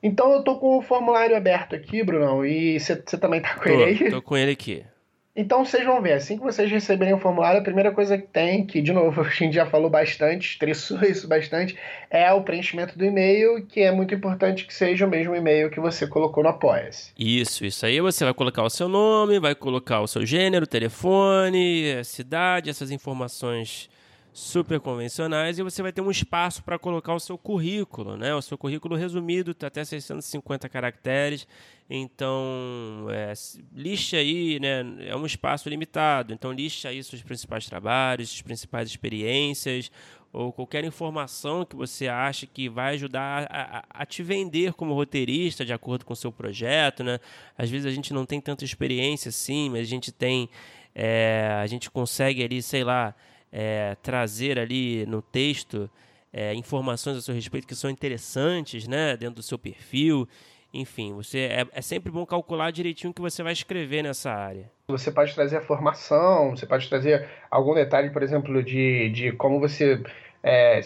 Então 0.00 0.32
eu 0.32 0.44
tô 0.44 0.56
com 0.56 0.78
o 0.78 0.82
formulário 0.82 1.36
aberto 1.36 1.74
aqui, 1.74 2.04
Brunão, 2.04 2.46
e 2.46 2.78
você 2.78 2.94
também 3.18 3.40
tá 3.40 3.54
com 3.54 3.64
tô, 3.64 3.70
ele 3.70 3.84
aí? 3.84 4.10
Tô 4.10 4.22
com 4.22 4.36
ele 4.36 4.52
aqui. 4.52 4.84
Então 5.36 5.64
vocês 5.64 5.84
vão 5.84 6.00
ver, 6.00 6.14
assim 6.14 6.38
que 6.38 6.42
vocês 6.42 6.70
receberem 6.70 7.12
o 7.12 7.18
formulário, 7.18 7.60
a 7.60 7.62
primeira 7.62 7.92
coisa 7.92 8.16
que 8.16 8.26
tem, 8.26 8.64
que 8.64 8.80
de 8.80 8.90
novo 8.90 9.20
a 9.20 9.28
gente 9.28 9.54
já 9.54 9.66
falou 9.66 9.90
bastante, 9.90 10.52
estressou 10.52 11.02
isso 11.04 11.28
bastante, 11.28 11.76
é 12.10 12.32
o 12.32 12.42
preenchimento 12.42 12.96
do 12.96 13.04
e-mail, 13.04 13.66
que 13.66 13.80
é 13.80 13.92
muito 13.92 14.14
importante 14.14 14.64
que 14.64 14.72
seja 14.72 15.06
o 15.06 15.10
mesmo 15.10 15.36
e-mail 15.36 15.70
que 15.70 15.78
você 15.78 16.06
colocou 16.06 16.42
no 16.42 16.48
Apoia-se. 16.48 17.12
Isso, 17.18 17.66
isso 17.66 17.84
aí 17.84 18.00
você 18.00 18.24
vai 18.24 18.32
colocar 18.32 18.62
o 18.62 18.70
seu 18.70 18.88
nome, 18.88 19.38
vai 19.38 19.54
colocar 19.54 20.00
o 20.00 20.06
seu 20.06 20.24
gênero, 20.24 20.66
telefone, 20.66 22.02
cidade, 22.02 22.70
essas 22.70 22.90
informações 22.90 23.90
super 24.36 24.78
convencionais 24.80 25.58
e 25.58 25.62
você 25.62 25.80
vai 25.80 25.90
ter 25.90 26.02
um 26.02 26.10
espaço 26.10 26.62
para 26.62 26.78
colocar 26.78 27.14
o 27.14 27.18
seu 27.18 27.38
currículo, 27.38 28.18
né? 28.18 28.34
O 28.34 28.42
seu 28.42 28.58
currículo 28.58 28.94
resumido, 28.94 29.54
tá 29.54 29.68
até 29.68 29.82
650 29.82 30.68
caracteres. 30.68 31.48
Então, 31.88 33.06
é, 33.10 33.32
liste 33.74 34.14
aí, 34.14 34.60
né? 34.60 34.84
É 35.06 35.16
um 35.16 35.24
espaço 35.24 35.70
limitado. 35.70 36.34
Então, 36.34 36.52
liste 36.52 36.86
aí 36.86 37.02
seus 37.02 37.22
principais 37.22 37.64
trabalhos, 37.64 38.28
suas 38.28 38.42
principais 38.42 38.90
experiências 38.90 39.90
ou 40.30 40.52
qualquer 40.52 40.84
informação 40.84 41.64
que 41.64 41.74
você 41.74 42.06
acha 42.06 42.46
que 42.46 42.68
vai 42.68 42.92
ajudar 42.92 43.46
a, 43.50 43.78
a, 43.78 43.84
a, 44.02 44.04
te 44.04 44.22
vender 44.22 44.74
como 44.74 44.92
roteirista 44.92 45.64
de 45.64 45.72
acordo 45.72 46.04
com 46.04 46.12
o 46.12 46.16
seu 46.16 46.30
projeto, 46.30 47.02
né? 47.02 47.18
Às 47.56 47.70
vezes 47.70 47.86
a 47.86 47.90
gente 47.90 48.12
não 48.12 48.26
tem 48.26 48.38
tanta 48.38 48.66
experiência 48.66 49.30
assim, 49.30 49.70
mas 49.70 49.80
a 49.80 49.90
gente 49.90 50.12
tem, 50.12 50.50
é, 50.94 51.58
a 51.58 51.66
gente 51.66 51.90
consegue 51.90 52.44
ali, 52.44 52.60
sei 52.60 52.84
lá, 52.84 53.14
é, 53.52 53.96
trazer 54.02 54.58
ali 54.58 55.06
no 55.06 55.22
texto 55.22 55.90
é, 56.32 56.54
informações 56.54 57.16
a 57.16 57.22
seu 57.22 57.34
respeito 57.34 57.66
que 57.66 57.74
são 57.74 57.88
interessantes, 57.88 58.86
né, 58.86 59.16
dentro 59.16 59.36
do 59.36 59.42
seu 59.42 59.58
perfil. 59.58 60.28
Enfim, 60.72 61.14
você 61.14 61.40
é, 61.40 61.66
é 61.72 61.80
sempre 61.80 62.10
bom 62.10 62.26
calcular 62.26 62.70
direitinho 62.70 63.10
o 63.10 63.14
que 63.14 63.20
você 63.22 63.42
vai 63.42 63.52
escrever 63.52 64.02
nessa 64.02 64.30
área. 64.30 64.70
Você 64.88 65.10
pode 65.10 65.34
trazer 65.34 65.56
a 65.56 65.62
formação, 65.62 66.50
você 66.50 66.66
pode 66.66 66.88
trazer 66.88 67.26
algum 67.50 67.74
detalhe, 67.74 68.10
por 68.10 68.22
exemplo, 68.22 68.62
de, 68.62 69.08
de 69.10 69.32
como 69.32 69.58
você 69.58 70.02
é, 70.42 70.80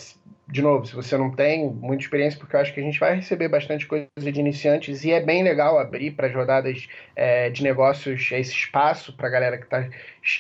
de 0.51 0.63
novo, 0.63 0.87
se 0.87 0.95
você 0.95 1.17
não 1.17 1.31
tem 1.31 1.69
muita 1.69 2.03
experiência, 2.03 2.39
porque 2.39 2.57
eu 2.57 2.61
acho 2.61 2.75
que 2.75 2.81
a 2.81 2.83
gente 2.83 2.99
vai 2.99 3.15
receber 3.15 3.49
bastante 3.49 3.87
coisa 3.87 4.09
de 4.17 4.41
iniciantes 4.41 5.05
e 5.05 5.13
é 5.13 5.21
bem 5.21 5.43
legal 5.43 5.79
abrir 5.79 6.13
para 6.13 6.27
as 6.27 6.35
rodadas 6.35 6.89
é, 7.15 7.51
de 7.51 7.63
negócios 7.63 8.31
esse 8.33 8.53
espaço 8.53 9.13
para 9.17 9.29
a 9.29 9.31
galera 9.31 9.59
que 9.59 9.65
está 9.65 9.89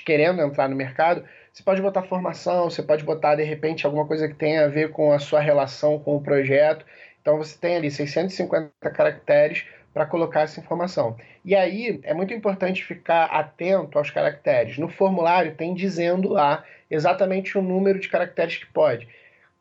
querendo 0.05 0.43
entrar 0.43 0.69
no 0.69 0.75
mercado. 0.75 1.25
Você 1.53 1.63
pode 1.63 1.83
botar 1.83 2.03
formação, 2.03 2.71
você 2.71 2.83
pode 2.83 3.05
botar 3.05 3.35
de 3.35 3.43
repente 3.43 3.85
alguma 3.85 4.07
coisa 4.07 4.29
que 4.29 4.35
tenha 4.35 4.65
a 4.65 4.69
ver 4.69 4.91
com 4.91 5.13
a 5.13 5.19
sua 5.19 5.41
relação 5.41 5.99
com 5.99 6.17
o 6.17 6.21
projeto. 6.21 6.85
Então 7.21 7.37
você 7.37 7.59
tem 7.59 7.77
ali 7.77 7.91
650 7.91 8.71
caracteres 8.91 9.67
para 9.93 10.07
colocar 10.07 10.43
essa 10.43 10.61
informação. 10.61 11.17
E 11.45 11.55
aí 11.55 12.01
é 12.05 12.15
muito 12.15 12.33
importante 12.33 12.85
ficar 12.85 13.25
atento 13.25 13.99
aos 13.99 14.11
caracteres. 14.11 14.79
No 14.79 14.89
formulário 14.89 15.55
tem 15.55 15.75
dizendo 15.75 16.29
lá 16.29 16.65
exatamente 16.91 17.59
o 17.59 17.63
número 17.63 17.99
de 17.99 18.09
caracteres 18.09 18.57
que 18.57 18.67
pode. 18.67 19.09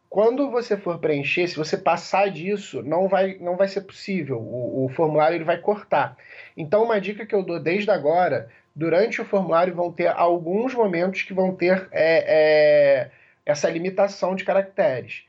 Quando 0.10 0.50
você 0.50 0.76
for 0.76 0.98
preencher, 0.98 1.48
se 1.48 1.56
você 1.56 1.78
passar 1.78 2.32
disso, 2.32 2.82
não 2.82 3.08
vai, 3.08 3.38
não 3.40 3.56
vai 3.56 3.68
ser 3.68 3.82
possível. 3.82 4.40
O, 4.40 4.86
o 4.86 4.90
formulário 4.90 5.36
ele 5.36 5.44
vai 5.44 5.60
cortar. 5.60 6.18
Então, 6.58 6.84
uma 6.84 7.00
dica 7.00 7.28
que 7.28 7.36
eu 7.36 7.44
dou 7.44 7.60
desde 7.60 7.92
agora, 7.92 8.50
durante 8.76 9.22
o 9.22 9.26
formulário 9.26 9.74
vão 9.74 9.92
ter 9.92 10.08
alguns 10.08 10.74
momentos 10.74 11.24
que 11.24 11.34
vão 11.34 11.56
ter 11.56 11.88
é, 11.92 12.26
é, 12.28 13.12
essa 13.46 13.70
limitação 13.70 14.36
de 14.36 14.44
caracteres. 14.44 15.24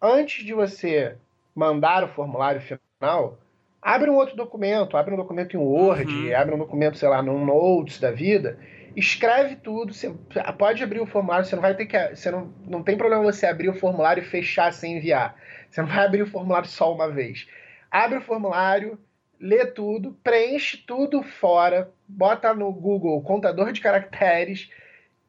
Antes 0.00 0.44
de 0.44 0.52
você 0.52 1.16
mandar 1.54 2.04
o 2.04 2.08
formulário 2.08 2.60
final, 2.60 3.38
abre 3.82 4.10
um 4.10 4.14
outro 4.14 4.36
documento, 4.36 4.96
abre 4.96 5.14
um 5.14 5.16
documento 5.16 5.56
em 5.56 5.60
Word, 5.60 6.12
uhum. 6.12 6.36
abre 6.36 6.54
um 6.54 6.58
documento, 6.58 6.98
sei 6.98 7.08
lá, 7.08 7.22
num 7.22 7.44
Notes 7.44 7.98
da 7.98 8.10
vida, 8.10 8.58
escreve 8.94 9.56
tudo, 9.56 9.92
você 9.92 10.14
pode 10.58 10.82
abrir 10.82 11.00
o 11.00 11.06
formulário, 11.06 11.44
você 11.44 11.54
não 11.54 11.62
vai 11.62 11.74
ter 11.74 11.86
que, 11.86 12.14
você 12.14 12.30
não, 12.30 12.52
não 12.66 12.82
tem 12.82 12.96
problema 12.96 13.22
você 13.22 13.46
abrir 13.46 13.68
o 13.68 13.74
formulário 13.74 14.22
e 14.22 14.26
fechar 14.26 14.72
sem 14.72 14.96
enviar. 14.98 15.36
Você 15.70 15.80
não 15.80 15.88
vai 15.88 16.04
abrir 16.04 16.22
o 16.22 16.26
formulário 16.26 16.68
só 16.68 16.92
uma 16.92 17.08
vez. 17.08 17.48
Abre 17.90 18.18
o 18.18 18.22
formulário, 18.22 18.98
lê 19.40 19.66
tudo, 19.66 20.16
preenche 20.22 20.78
tudo 20.78 21.22
fora, 21.22 21.90
bota 22.06 22.52
no 22.54 22.72
Google 22.72 23.20
contador 23.22 23.72
de 23.72 23.80
caracteres, 23.80 24.70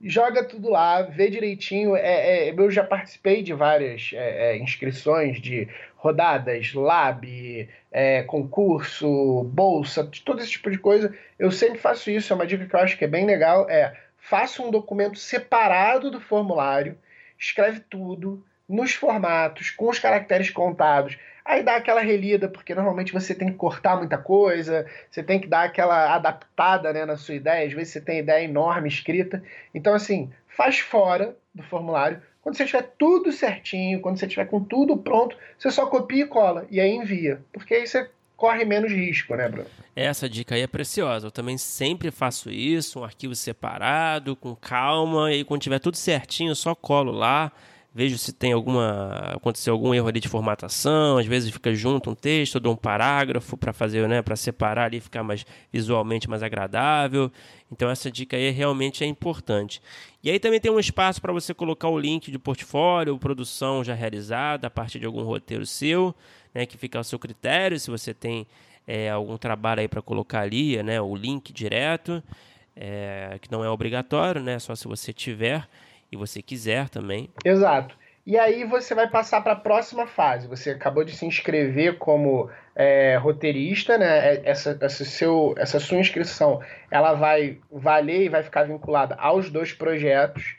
joga 0.01 0.43
tudo 0.43 0.69
lá, 0.69 1.01
vê 1.01 1.29
direitinho. 1.29 1.95
É, 1.95 2.49
é, 2.49 2.53
eu 2.55 2.71
já 2.71 2.83
participei 2.83 3.43
de 3.43 3.53
várias 3.53 4.11
é, 4.13 4.51
é 4.51 4.57
inscrições 4.57 5.41
de 5.41 5.67
rodadas, 5.95 6.73
lab, 6.73 7.69
é, 7.91 8.23
concurso, 8.23 9.43
bolsa, 9.45 10.09
todo 10.23 10.41
esse 10.41 10.51
tipo 10.51 10.71
de 10.71 10.77
coisa. 10.77 11.13
Eu 11.37 11.51
sempre 11.51 11.77
faço 11.77 12.09
isso, 12.09 12.31
é 12.31 12.35
uma 12.35 12.47
dica 12.47 12.65
que 12.65 12.75
eu 12.75 12.79
acho 12.79 12.97
que 12.97 13.05
é 13.05 13.07
bem 13.07 13.25
legal, 13.25 13.69
é 13.69 13.95
faça 14.17 14.61
um 14.61 14.71
documento 14.71 15.17
separado 15.17 16.11
do 16.11 16.21
formulário, 16.21 16.97
escreve 17.37 17.79
tudo 17.81 18.43
nos 18.67 18.93
formatos, 18.93 19.71
com 19.71 19.89
os 19.89 19.97
caracteres 19.97 20.51
contados, 20.51 21.17
aí 21.49 21.63
dá 21.63 21.77
aquela 21.77 22.01
relida, 22.01 22.47
porque 22.47 22.75
normalmente 22.75 23.11
você 23.11 23.33
tem 23.33 23.47
que 23.47 23.55
cortar 23.55 23.97
muita 23.97 24.19
coisa, 24.19 24.85
você 25.09 25.23
tem 25.23 25.39
que 25.39 25.47
dar 25.47 25.63
aquela 25.63 26.13
adaptada 26.13 26.93
né, 26.93 27.05
na 27.05 27.17
sua 27.17 27.33
ideia, 27.33 27.67
às 27.67 27.73
vezes 27.73 27.93
você 27.93 28.01
tem 28.01 28.19
ideia 28.19 28.45
enorme 28.45 28.87
escrita. 28.87 29.41
Então, 29.73 29.95
assim, 29.95 30.29
faz 30.47 30.77
fora 30.77 31.35
do 31.53 31.63
formulário, 31.63 32.21
quando 32.39 32.55
você 32.55 32.65
tiver 32.65 32.93
tudo 32.99 33.31
certinho, 33.31 33.99
quando 33.99 34.19
você 34.19 34.27
tiver 34.27 34.45
com 34.45 34.63
tudo 34.63 34.95
pronto, 34.95 35.35
você 35.57 35.71
só 35.71 35.87
copia 35.87 36.23
e 36.23 36.27
cola 36.27 36.67
e 36.69 36.79
aí 36.79 36.91
envia. 36.91 37.41
Porque 37.51 37.73
aí 37.73 37.87
você 37.87 38.07
corre 38.37 38.63
menos 38.63 38.91
risco, 38.91 39.35
né, 39.35 39.49
Bruno? 39.49 39.67
Essa 39.95 40.29
dica 40.29 40.53
aí 40.53 40.61
é 40.61 40.67
preciosa. 40.67 41.27
Eu 41.27 41.31
também 41.31 41.57
sempre 41.57 42.11
faço 42.11 42.51
isso, 42.51 42.99
um 42.99 43.03
arquivo 43.03 43.33
separado, 43.33 44.35
com 44.35 44.55
calma, 44.55 45.33
e 45.33 45.43
quando 45.43 45.61
tiver 45.61 45.79
tudo 45.79 45.97
certinho, 45.97 46.51
eu 46.51 46.55
só 46.55 46.75
colo 46.75 47.11
lá 47.11 47.51
vejo 47.93 48.17
se 48.17 48.31
tem 48.31 48.53
alguma 48.53 49.31
aconteceu 49.33 49.73
algum 49.73 49.93
erro 49.93 50.07
ali 50.07 50.19
de 50.19 50.27
formatação, 50.27 51.17
às 51.17 51.25
vezes 51.25 51.51
fica 51.51 51.73
junto 51.73 52.11
um 52.11 52.15
texto, 52.15 52.55
ou 52.55 52.61
dou 52.61 52.73
um 52.73 52.75
parágrafo 52.75 53.57
para 53.57 53.73
fazer, 53.73 54.07
né, 54.07 54.21
para 54.21 54.35
separar 54.35 54.85
ali 54.85 54.99
ficar 54.99 55.23
mais 55.23 55.45
visualmente 55.71 56.29
mais 56.29 56.43
agradável. 56.43 57.31
Então 57.71 57.89
essa 57.89 58.11
dica 58.11 58.37
aí 58.37 58.51
realmente 58.51 59.03
é 59.03 59.07
importante. 59.07 59.81
E 60.23 60.29
aí 60.29 60.39
também 60.39 60.59
tem 60.59 60.71
um 60.71 60.79
espaço 60.79 61.21
para 61.21 61.33
você 61.33 61.53
colocar 61.53 61.87
o 61.89 61.99
link 61.99 62.31
de 62.31 62.37
portfólio, 62.37 63.17
produção 63.17 63.83
já 63.83 63.93
realizada 63.93 64.67
a 64.67 64.69
partir 64.69 64.99
de 64.99 65.05
algum 65.05 65.23
roteiro 65.23 65.65
seu, 65.65 66.13
né, 66.53 66.65
que 66.65 66.77
fica 66.77 66.97
ao 66.97 67.03
seu 67.03 67.17
critério, 67.17 67.79
se 67.79 67.89
você 67.89 68.13
tem 68.13 68.45
é, 68.85 69.09
algum 69.09 69.37
trabalho 69.37 69.81
aí 69.81 69.87
para 69.87 70.01
colocar 70.01 70.41
ali, 70.41 70.81
né, 70.83 71.01
o 71.01 71.15
link 71.15 71.51
direto, 71.53 72.23
é, 72.75 73.37
que 73.41 73.51
não 73.51 73.63
é 73.63 73.69
obrigatório, 73.69 74.41
né, 74.41 74.59
só 74.59 74.75
se 74.75 74.87
você 74.87 75.11
tiver 75.11 75.67
e 76.11 76.17
você 76.17 76.41
quiser 76.41 76.89
também. 76.89 77.29
Exato. 77.43 77.97
E 78.25 78.37
aí 78.37 78.63
você 78.63 78.93
vai 78.93 79.09
passar 79.09 79.41
para 79.41 79.53
a 79.53 79.59
próxima 79.59 80.05
fase. 80.05 80.47
Você 80.47 80.71
acabou 80.71 81.03
de 81.03 81.15
se 81.15 81.25
inscrever 81.25 81.97
como 81.97 82.49
é, 82.75 83.17
roteirista, 83.17 83.97
né? 83.97 84.35
É, 84.35 84.41
essa, 84.45 84.77
essa, 84.79 85.03
seu, 85.03 85.55
essa 85.57 85.79
sua 85.79 85.97
inscrição 85.97 86.61
ela 86.91 87.13
vai 87.13 87.57
valer 87.71 88.23
e 88.23 88.29
vai 88.29 88.43
ficar 88.43 88.65
vinculada 88.65 89.15
aos 89.15 89.49
dois 89.49 89.73
projetos. 89.73 90.55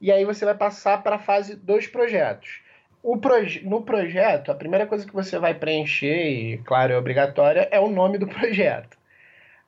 E 0.00 0.12
aí 0.12 0.24
você 0.24 0.44
vai 0.44 0.54
passar 0.54 1.02
para 1.02 1.16
a 1.16 1.18
fase 1.18 1.56
dos 1.56 1.86
projetos. 1.86 2.60
O 3.02 3.16
proje 3.16 3.64
no 3.64 3.82
projeto, 3.82 4.50
a 4.50 4.54
primeira 4.54 4.86
coisa 4.86 5.06
que 5.06 5.14
você 5.14 5.38
vai 5.38 5.54
preencher, 5.54 6.28
e 6.28 6.58
claro, 6.58 6.92
é 6.92 6.98
obrigatória, 6.98 7.68
é 7.70 7.80
o 7.80 7.90
nome 7.90 8.18
do 8.18 8.26
projeto. 8.28 8.98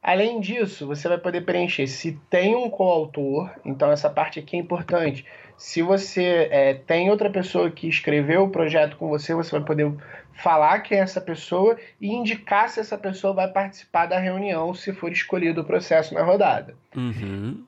Além 0.03 0.41
disso, 0.41 0.87
você 0.87 1.09
vai 1.09 1.19
poder 1.19 1.41
preencher 1.43 1.87
se 1.87 2.19
tem 2.31 2.55
um 2.55 2.71
coautor, 2.71 3.51
então 3.65 3.91
essa 3.91 4.09
parte 4.09 4.39
aqui 4.39 4.57
é 4.57 4.61
importante. 4.61 5.27
Se 5.57 5.83
você 5.83 6.49
é, 6.51 6.75
tem 6.75 7.11
outra 7.11 7.31
pessoa 7.31 7.71
que 7.71 7.89
escreveu 7.89 8.45
o 8.45 8.51
projeto 8.51 8.97
com 8.97 9.09
você, 9.09 9.35
você 9.35 9.51
vai 9.51 9.65
poder 9.65 9.93
falar 10.35 10.81
quem 10.81 10.99
é 10.99 11.01
essa 11.01 11.21
pessoa 11.21 11.77
e 12.01 12.09
indicar 12.09 12.69
se 12.69 12.79
essa 12.79 12.97
pessoa 12.97 13.33
vai 13.33 13.51
participar 13.51 14.07
da 14.07 14.19
reunião 14.19 14.75
se 14.75 14.93
for 14.93 15.11
escolhido 15.11 15.63
o 15.63 15.65
processo 15.65 16.15
na 16.15 16.23
rodada. 16.23 16.77
Uhum. 16.95 17.65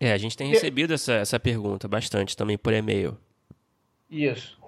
É, 0.00 0.12
a 0.12 0.16
gente 0.18 0.36
tem 0.36 0.48
recebido 0.48 0.94
essa, 0.94 1.14
essa 1.14 1.40
pergunta 1.40 1.88
bastante 1.88 2.36
também 2.36 2.56
por 2.56 2.72
e-mail. 2.72 3.16
Isso. 4.10 4.58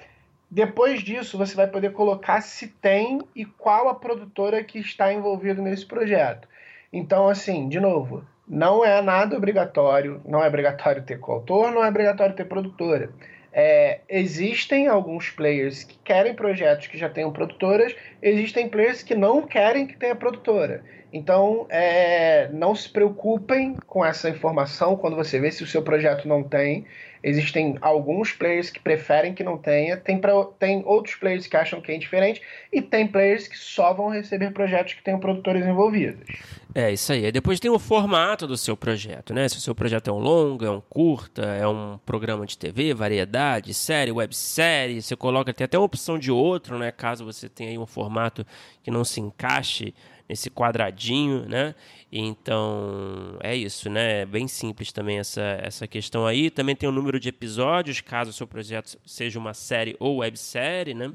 Depois 0.51 1.03
disso, 1.03 1.37
você 1.37 1.55
vai 1.55 1.67
poder 1.67 1.93
colocar 1.93 2.41
se 2.41 2.69
tem 2.69 3.21
e 3.35 3.45
qual 3.45 3.89
a 3.89 3.95
produtora 3.95 4.63
que 4.63 4.79
está 4.79 5.13
envolvida 5.13 5.61
nesse 5.61 5.85
projeto. 5.85 6.49
Então, 6.93 7.29
assim, 7.29 7.69
de 7.69 7.81
novo, 7.81 8.25
não 8.49 8.85
é 8.85 9.03
nada 9.03 9.37
obrigatório, 9.37 10.21
não 10.25 10.43
é 10.43 10.49
obrigatório 10.49 11.03
ter 11.03 11.19
coautor, 11.19 11.71
não 11.71 11.85
é 11.85 11.89
obrigatório 11.89 12.35
ter 12.35 12.45
produtora. 12.45 13.11
É, 13.53 14.01
existem 14.09 14.87
alguns 14.87 15.31
players 15.31 15.83
que 15.83 15.99
querem 16.05 16.35
projetos 16.35 16.87
que 16.87 16.99
já 16.99 17.09
tenham 17.09 17.33
produtoras, 17.33 17.97
existem 18.21 18.69
players 18.69 19.03
que 19.03 19.15
não 19.15 19.43
querem 19.43 19.87
que 19.87 19.97
tenha 19.97 20.15
produtora. 20.15 20.85
Então, 21.13 21.67
é, 21.69 22.49
não 22.53 22.75
se 22.75 22.89
preocupem 22.89 23.77
com 23.87 24.05
essa 24.05 24.29
informação 24.29 24.97
quando 24.97 25.17
você 25.17 25.39
vê 25.39 25.51
se 25.51 25.63
o 25.63 25.67
seu 25.67 25.83
projeto 25.83 26.27
não 26.27 26.43
tem. 26.43 26.85
Existem 27.23 27.77
alguns 27.81 28.33
players 28.33 28.71
que 28.71 28.79
preferem 28.79 29.35
que 29.35 29.43
não 29.43 29.59
tenha, 29.59 29.97
tem, 29.97 30.19
pra, 30.19 30.33
tem 30.59 30.83
outros 30.85 31.17
players 31.17 31.47
que 31.47 31.57
acham 31.57 31.81
que 31.81 31.91
é 31.91 31.99
diferente, 31.99 32.41
e 32.73 32.81
tem 32.81 33.07
players 33.07 33.49
que 33.49 33.59
só 33.59 33.93
vão 33.93 34.09
receber 34.09 34.53
projetos 34.53 34.95
que 34.95 35.03
tenham 35.03 35.19
produtores 35.19 35.67
envolvidos. 35.67 36.25
É, 36.73 36.93
isso 36.93 37.11
aí. 37.11 37.33
Depois 37.33 37.59
tem 37.59 37.71
o 37.71 37.79
formato 37.79 38.47
do 38.47 38.57
seu 38.57 38.77
projeto, 38.77 39.33
né? 39.33 39.49
Se 39.49 39.57
o 39.57 39.61
seu 39.61 39.75
projeto 39.75 40.09
é 40.09 40.13
um 40.13 40.19
longa, 40.19 40.67
é 40.67 40.71
um 40.71 40.81
curta, 40.81 41.43
é 41.43 41.67
um 41.67 41.99
programa 42.05 42.47
de 42.47 42.57
TV, 42.57 42.95
variedade, 42.95 43.73
série, 43.73 44.13
websérie, 44.13 45.01
você 45.01 45.17
coloca, 45.17 45.53
tem 45.55 45.65
até 45.65 45.79
uma 45.79 45.87
opção 45.87 46.19
de 46.19 46.31
outro, 46.31 46.79
né? 46.79 46.93
Caso 46.93 47.25
você 47.25 47.49
tenha 47.49 47.71
aí 47.71 47.79
um 47.79 47.87
formato 47.87 48.47
que 48.85 48.91
não 48.91 49.05
se 49.05 49.21
encaixe 49.21 49.95
nesse 50.29 50.51
quadradinho, 50.51 51.49
né? 51.49 51.75
Então, 52.11 53.39
é 53.43 53.55
isso, 53.55 53.89
né? 53.89 54.23
É 54.23 54.27
bem 54.27 54.49
simples 54.49 54.93
também 54.93 55.19
essa, 55.19 55.59
essa 55.63 55.87
questão 55.87 56.27
aí. 56.27 56.51
Também 56.51 56.75
tem 56.75 56.89
o 56.89 56.93
número 56.93 57.19
de 57.21 57.29
episódios, 57.29 58.01
caso 58.01 58.31
o 58.31 58.33
seu 58.33 58.47
projeto 58.47 58.99
seja 59.05 59.39
uma 59.39 59.55
série 59.55 59.97
ou 59.99 60.19
websérie, 60.19 60.95
né? 60.95 61.13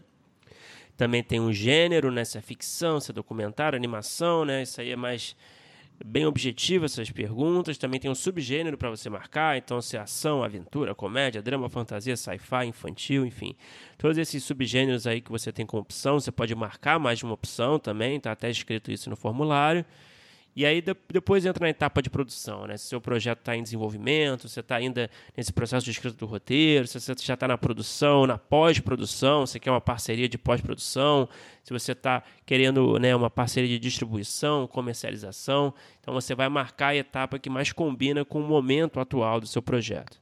Também 0.95 1.23
tem 1.23 1.39
um 1.39 1.51
gênero, 1.51 2.11
né? 2.11 2.23
Se 2.23 2.37
é 2.37 2.41
ficção, 2.41 2.99
se 2.99 3.11
é 3.11 3.13
documentário, 3.13 3.75
animação, 3.75 4.45
né? 4.45 4.63
Isso 4.63 4.79
aí 4.79 4.91
é 4.91 4.95
mais 4.95 5.35
bem 6.05 6.25
objetivo 6.25 6.85
essas 6.85 7.09
perguntas. 7.11 7.77
Também 7.77 7.99
tem 7.99 8.09
um 8.09 8.15
subgênero 8.15 8.77
para 8.77 8.89
você 8.89 9.09
marcar, 9.09 9.57
então 9.57 9.81
se 9.81 9.97
é 9.97 9.99
ação, 9.99 10.43
aventura, 10.43 10.95
comédia, 10.95 11.41
drama, 11.41 11.69
fantasia, 11.69 12.15
sci-fi, 12.15 12.65
infantil, 12.65 13.25
enfim. 13.25 13.55
Todos 13.97 14.17
esses 14.17 14.43
subgêneros 14.43 15.07
aí 15.07 15.21
que 15.21 15.31
você 15.31 15.51
tem 15.51 15.65
como 15.65 15.81
opção, 15.81 16.19
você 16.19 16.31
pode 16.31 16.53
marcar 16.55 16.99
mais 16.99 17.19
de 17.19 17.25
uma 17.25 17.33
opção 17.33 17.79
também, 17.79 18.19
tá 18.19 18.31
até 18.31 18.49
escrito 18.49 18.91
isso 18.91 19.09
no 19.09 19.15
formulário. 19.15 19.85
E 20.53 20.65
aí 20.65 20.83
depois 21.09 21.45
entra 21.45 21.63
na 21.63 21.69
etapa 21.69 22.01
de 22.01 22.09
produção, 22.09 22.67
né? 22.67 22.75
Se 22.75 22.87
seu 22.87 22.99
projeto 22.99 23.39
está 23.39 23.55
em 23.55 23.63
desenvolvimento, 23.63 24.49
você 24.49 24.59
está 24.59 24.75
ainda 24.75 25.09
nesse 25.35 25.53
processo 25.53 25.85
de 25.85 25.91
escrita 25.91 26.17
do 26.17 26.25
roteiro, 26.25 26.85
se 26.87 26.99
você 26.99 27.13
já 27.19 27.35
está 27.35 27.47
na 27.47 27.57
produção, 27.57 28.27
na 28.27 28.37
pós-produção, 28.37 29.45
você 29.45 29.59
quer 29.59 29.71
uma 29.71 29.79
parceria 29.79 30.27
de 30.27 30.37
pós-produção, 30.37 31.29
se 31.63 31.71
você 31.71 31.93
está 31.93 32.21
querendo 32.45 32.99
né, 32.99 33.15
uma 33.15 33.29
parceria 33.29 33.69
de 33.69 33.79
distribuição, 33.79 34.67
comercialização, 34.67 35.73
então 36.01 36.13
você 36.13 36.35
vai 36.35 36.49
marcar 36.49 36.89
a 36.89 36.95
etapa 36.95 37.39
que 37.39 37.49
mais 37.49 37.71
combina 37.71 38.25
com 38.25 38.41
o 38.41 38.47
momento 38.47 38.99
atual 38.99 39.39
do 39.39 39.47
seu 39.47 39.61
projeto. 39.61 40.19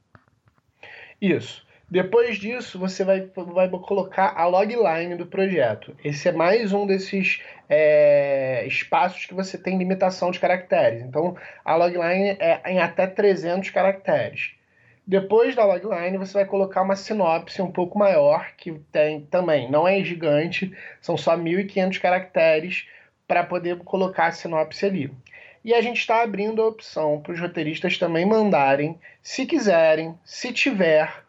Isso. 1.20 1.66
Depois 1.90 2.38
disso, 2.38 2.78
você 2.78 3.02
vai, 3.02 3.28
vai 3.34 3.68
colocar 3.68 4.32
a 4.36 4.46
logline 4.46 5.16
do 5.16 5.26
projeto. 5.26 5.96
Esse 6.04 6.28
é 6.28 6.32
mais 6.32 6.72
um 6.72 6.86
desses 6.86 7.42
é, 7.68 8.64
espaços 8.64 9.26
que 9.26 9.34
você 9.34 9.58
tem 9.58 9.76
limitação 9.76 10.30
de 10.30 10.38
caracteres. 10.38 11.02
Então, 11.02 11.36
a 11.64 11.74
logline 11.74 12.36
é 12.38 12.60
em 12.66 12.78
até 12.78 13.08
300 13.08 13.70
caracteres. 13.70 14.52
Depois 15.04 15.56
da 15.56 15.64
logline, 15.64 16.16
você 16.16 16.34
vai 16.34 16.44
colocar 16.44 16.82
uma 16.82 16.94
sinopse 16.94 17.60
um 17.60 17.72
pouco 17.72 17.98
maior, 17.98 18.52
que 18.56 18.70
tem 18.92 19.22
também, 19.22 19.68
não 19.68 19.88
é 19.88 20.00
gigante, 20.04 20.72
são 21.00 21.16
só 21.16 21.36
1.500 21.36 22.00
caracteres 22.00 22.86
para 23.26 23.42
poder 23.42 23.78
colocar 23.78 24.26
a 24.26 24.32
sinopse 24.32 24.86
ali. 24.86 25.12
E 25.64 25.74
a 25.74 25.80
gente 25.80 25.98
está 25.98 26.22
abrindo 26.22 26.62
a 26.62 26.68
opção 26.68 27.20
para 27.20 27.32
os 27.32 27.40
roteiristas 27.40 27.98
também 27.98 28.24
mandarem, 28.24 28.96
se 29.20 29.44
quiserem, 29.44 30.16
se 30.24 30.52
tiver, 30.52 31.24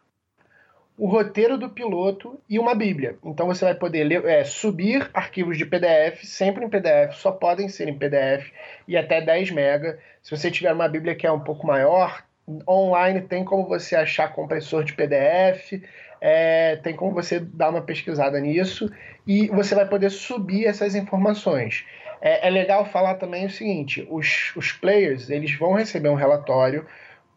o 1.02 1.08
roteiro 1.08 1.58
do 1.58 1.68
piloto 1.68 2.40
e 2.48 2.60
uma 2.60 2.76
Bíblia. 2.76 3.18
Então 3.26 3.48
você 3.48 3.66
vai 3.66 3.74
poder 3.74 4.04
ler, 4.04 4.24
é, 4.24 4.44
subir 4.44 5.10
arquivos 5.16 5.58
de 5.58 5.66
PDF, 5.66 6.24
sempre 6.24 6.64
em 6.64 6.70
PDF, 6.70 7.16
só 7.16 7.32
podem 7.32 7.68
ser 7.68 7.88
em 7.88 7.98
PDF 7.98 8.52
e 8.88 8.96
até 8.96 9.20
10 9.20 9.50
MB. 9.50 9.98
Se 10.22 10.30
você 10.30 10.52
tiver 10.52 10.72
uma 10.72 10.88
Bíblia 10.88 11.16
que 11.16 11.26
é 11.26 11.32
um 11.32 11.40
pouco 11.40 11.66
maior, 11.66 12.24
online 12.70 13.22
tem 13.22 13.44
como 13.44 13.68
você 13.68 13.96
achar 13.96 14.32
compressor 14.32 14.84
de 14.84 14.94
PDF, 14.94 15.82
é, 16.22 16.76
tem 16.76 16.96
como 16.96 17.16
você 17.16 17.40
dar 17.40 17.72
uma 17.72 17.82
pesquisada 17.82 18.40
nisso 18.40 18.88
e 19.26 19.48
você 19.48 19.74
vai 19.74 19.88
poder 19.88 20.12
subir 20.12 20.68
essas 20.68 20.94
informações. 20.94 21.84
É, 22.22 22.48
é 22.48 22.50
legal 22.52 22.86
falar 22.86 23.16
também 23.16 23.48
o 23.48 23.50
seguinte: 23.50 24.08
os, 24.08 24.56
os 24.56 24.72
players 24.72 25.32
eles 25.32 25.56
vão 25.56 25.74
receber 25.74 26.10
um 26.10 26.16
relatório 26.16 26.86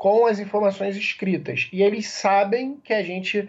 com 0.05 0.27
as 0.27 0.39
informações 0.39 0.99
escritas 0.99 1.71
e 1.73 1.83
eles 1.83 2.09
sabem 2.09 2.79
que 2.85 2.93
a 2.93 3.03
gente 3.03 3.49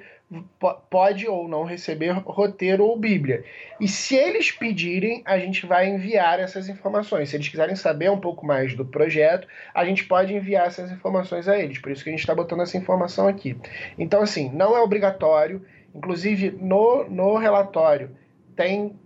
pode 0.90 1.28
ou 1.28 1.50
não 1.50 1.66
receber 1.66 2.12
roteiro 2.12 2.86
ou 2.86 2.98
Bíblia. 2.98 3.44
E 3.78 3.90
se 3.90 4.16
eles 4.16 4.52
pedirem, 4.52 5.22
a 5.26 5.38
gente 5.38 5.66
vai 5.66 5.90
enviar 5.90 6.40
essas 6.40 6.70
informações. 6.70 7.28
Se 7.28 7.36
eles 7.36 7.50
quiserem 7.50 7.76
saber 7.76 8.10
um 8.10 8.22
pouco 8.22 8.46
mais 8.46 8.74
do 8.74 8.86
projeto, 8.86 9.46
a 9.74 9.84
gente 9.84 10.06
pode 10.06 10.34
enviar 10.34 10.68
essas 10.68 10.90
informações 10.90 11.50
a 11.50 11.60
eles. 11.60 11.78
Por 11.78 11.92
isso 11.92 12.06
que 12.06 12.10
a 12.10 12.14
gente 12.14 12.22
está 12.22 12.34
botando 12.34 12.62
essa 12.62 12.78
informação 12.78 13.28
aqui. 13.28 13.58
Então, 14.00 14.22
assim, 14.22 14.50
não 14.54 14.78
é 14.78 14.80
obrigatório. 14.80 15.62
Inclusive, 15.94 16.52
no, 16.52 17.04
no 17.10 17.36
relatório 17.36 18.16
tem 18.56 18.98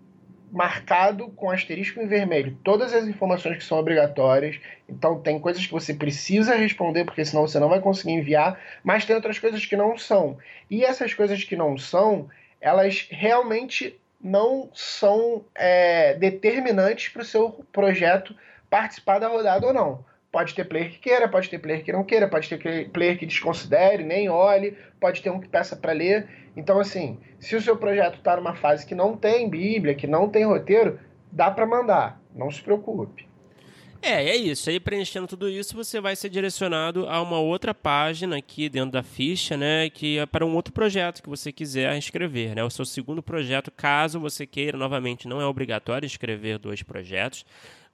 marcado 0.51 1.29
com 1.29 1.49
asterisco 1.49 2.01
em 2.01 2.07
vermelho 2.07 2.57
todas 2.63 2.93
as 2.93 3.07
informações 3.07 3.57
que 3.57 3.63
são 3.63 3.77
obrigatórias. 3.77 4.59
Então 4.88 5.19
tem 5.19 5.39
coisas 5.39 5.65
que 5.65 5.71
você 5.71 5.93
precisa 5.93 6.55
responder, 6.55 7.05
porque 7.05 7.23
senão 7.23 7.47
você 7.47 7.59
não 7.59 7.69
vai 7.69 7.79
conseguir 7.79 8.13
enviar, 8.13 8.59
mas 8.83 9.05
tem 9.05 9.15
outras 9.15 9.39
coisas 9.39 9.65
que 9.65 9.75
não 9.75 9.97
são. 9.97 10.38
E 10.69 10.83
essas 10.83 11.13
coisas 11.13 11.43
que 11.43 11.55
não 11.55 11.77
são, 11.77 12.29
elas 12.59 13.07
realmente 13.09 13.99
não 14.21 14.69
são 14.73 15.45
é, 15.55 16.13
determinantes 16.15 17.09
para 17.09 17.21
o 17.21 17.25
seu 17.25 17.65
projeto 17.71 18.35
participar 18.69 19.19
da 19.19 19.27
rodada 19.27 19.65
ou 19.65 19.73
não. 19.73 20.09
Pode 20.31 20.53
ter 20.53 20.65
player 20.65 20.91
que 20.91 20.99
queira, 20.99 21.27
pode 21.27 21.49
ter 21.49 21.57
player 21.57 21.83
que 21.83 21.91
não 21.91 22.03
queira, 22.03 22.27
pode 22.27 22.47
ter 22.47 22.89
player 22.89 23.17
que 23.17 23.25
desconsidere, 23.25 24.03
nem 24.03 24.29
olhe, 24.29 24.77
pode 24.99 25.21
ter 25.21 25.29
um 25.31 25.39
que 25.39 25.47
peça 25.47 25.75
para 25.75 25.91
ler. 25.91 26.27
Então, 26.55 26.79
assim, 26.79 27.19
se 27.39 27.55
o 27.55 27.61
seu 27.61 27.75
projeto 27.77 28.17
está 28.17 28.35
numa 28.35 28.55
fase 28.55 28.85
que 28.85 28.93
não 28.93 29.17
tem 29.17 29.49
Bíblia, 29.49 29.95
que 29.95 30.05
não 30.05 30.29
tem 30.29 30.45
roteiro, 30.45 30.99
dá 31.31 31.49
para 31.49 31.65
mandar, 31.65 32.21
não 32.35 32.51
se 32.51 32.61
preocupe. 32.61 33.29
É, 34.01 34.29
é 34.29 34.35
isso. 34.35 34.69
Aí 34.69 34.79
preenchendo 34.79 35.27
tudo 35.27 35.49
isso, 35.49 35.75
você 35.75 35.99
vai 35.99 36.15
ser 36.15 36.29
direcionado 36.29 37.05
a 37.07 37.21
uma 37.21 37.37
outra 37.39 37.73
página 37.73 38.37
aqui 38.37 38.69
dentro 38.69 38.91
da 38.91 39.03
ficha, 39.03 39.57
né? 39.57 39.89
Que 39.89 40.19
é 40.19 40.25
para 40.25 40.45
um 40.45 40.55
outro 40.55 40.73
projeto 40.73 41.21
que 41.21 41.29
você 41.29 41.51
quiser 41.51 41.97
escrever, 41.97 42.55
né? 42.55 42.63
O 42.63 42.69
seu 42.69 42.85
segundo 42.85 43.21
projeto, 43.21 43.69
caso 43.71 44.19
você 44.19 44.45
queira, 44.45 44.77
novamente, 44.77 45.27
não 45.27 45.41
é 45.41 45.45
obrigatório 45.45 46.05
escrever 46.05 46.57
dois 46.57 46.81
projetos. 46.81 47.45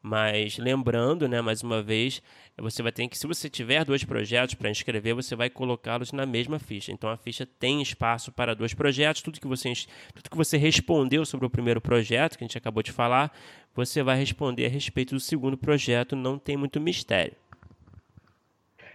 Mas 0.08 0.60
lembrando, 0.60 1.28
né, 1.28 1.42
mais 1.42 1.64
uma 1.64 1.82
vez, 1.82 2.22
você 2.56 2.84
vai 2.84 2.92
ter 2.92 3.08
que, 3.08 3.18
se 3.18 3.26
você 3.26 3.50
tiver 3.50 3.84
dois 3.84 4.04
projetos 4.04 4.54
para 4.54 4.70
inscrever, 4.70 5.16
você 5.16 5.36
vai 5.36 5.50
colocá-los 5.50 6.12
na 6.12 6.28
mesma 6.28 6.60
ficha. 6.60 6.92
Então 6.92 7.10
a 7.10 7.18
ficha 7.18 7.44
tem 7.44 7.82
espaço 7.82 8.32
para 8.32 8.54
dois 8.54 8.72
projetos. 8.72 9.24
Tudo 9.24 9.40
que 9.40 9.48
você, 9.48 9.74
tudo 10.14 10.30
que 10.30 10.38
você 10.38 10.58
respondeu 10.58 11.26
sobre 11.26 11.48
o 11.48 11.50
primeiro 11.50 11.82
projeto, 11.82 12.38
que 12.38 12.44
a 12.44 12.48
gente 12.48 12.56
acabou 12.56 12.84
de 12.84 12.92
falar, 12.92 13.36
você 13.74 14.04
vai 14.04 14.16
responder 14.16 14.68
a 14.68 14.70
respeito 14.70 15.16
do 15.16 15.20
segundo 15.20 15.58
projeto. 15.58 16.16
Não 16.16 16.38
tem 16.38 16.56
muito 16.56 16.80
mistério. 16.80 17.34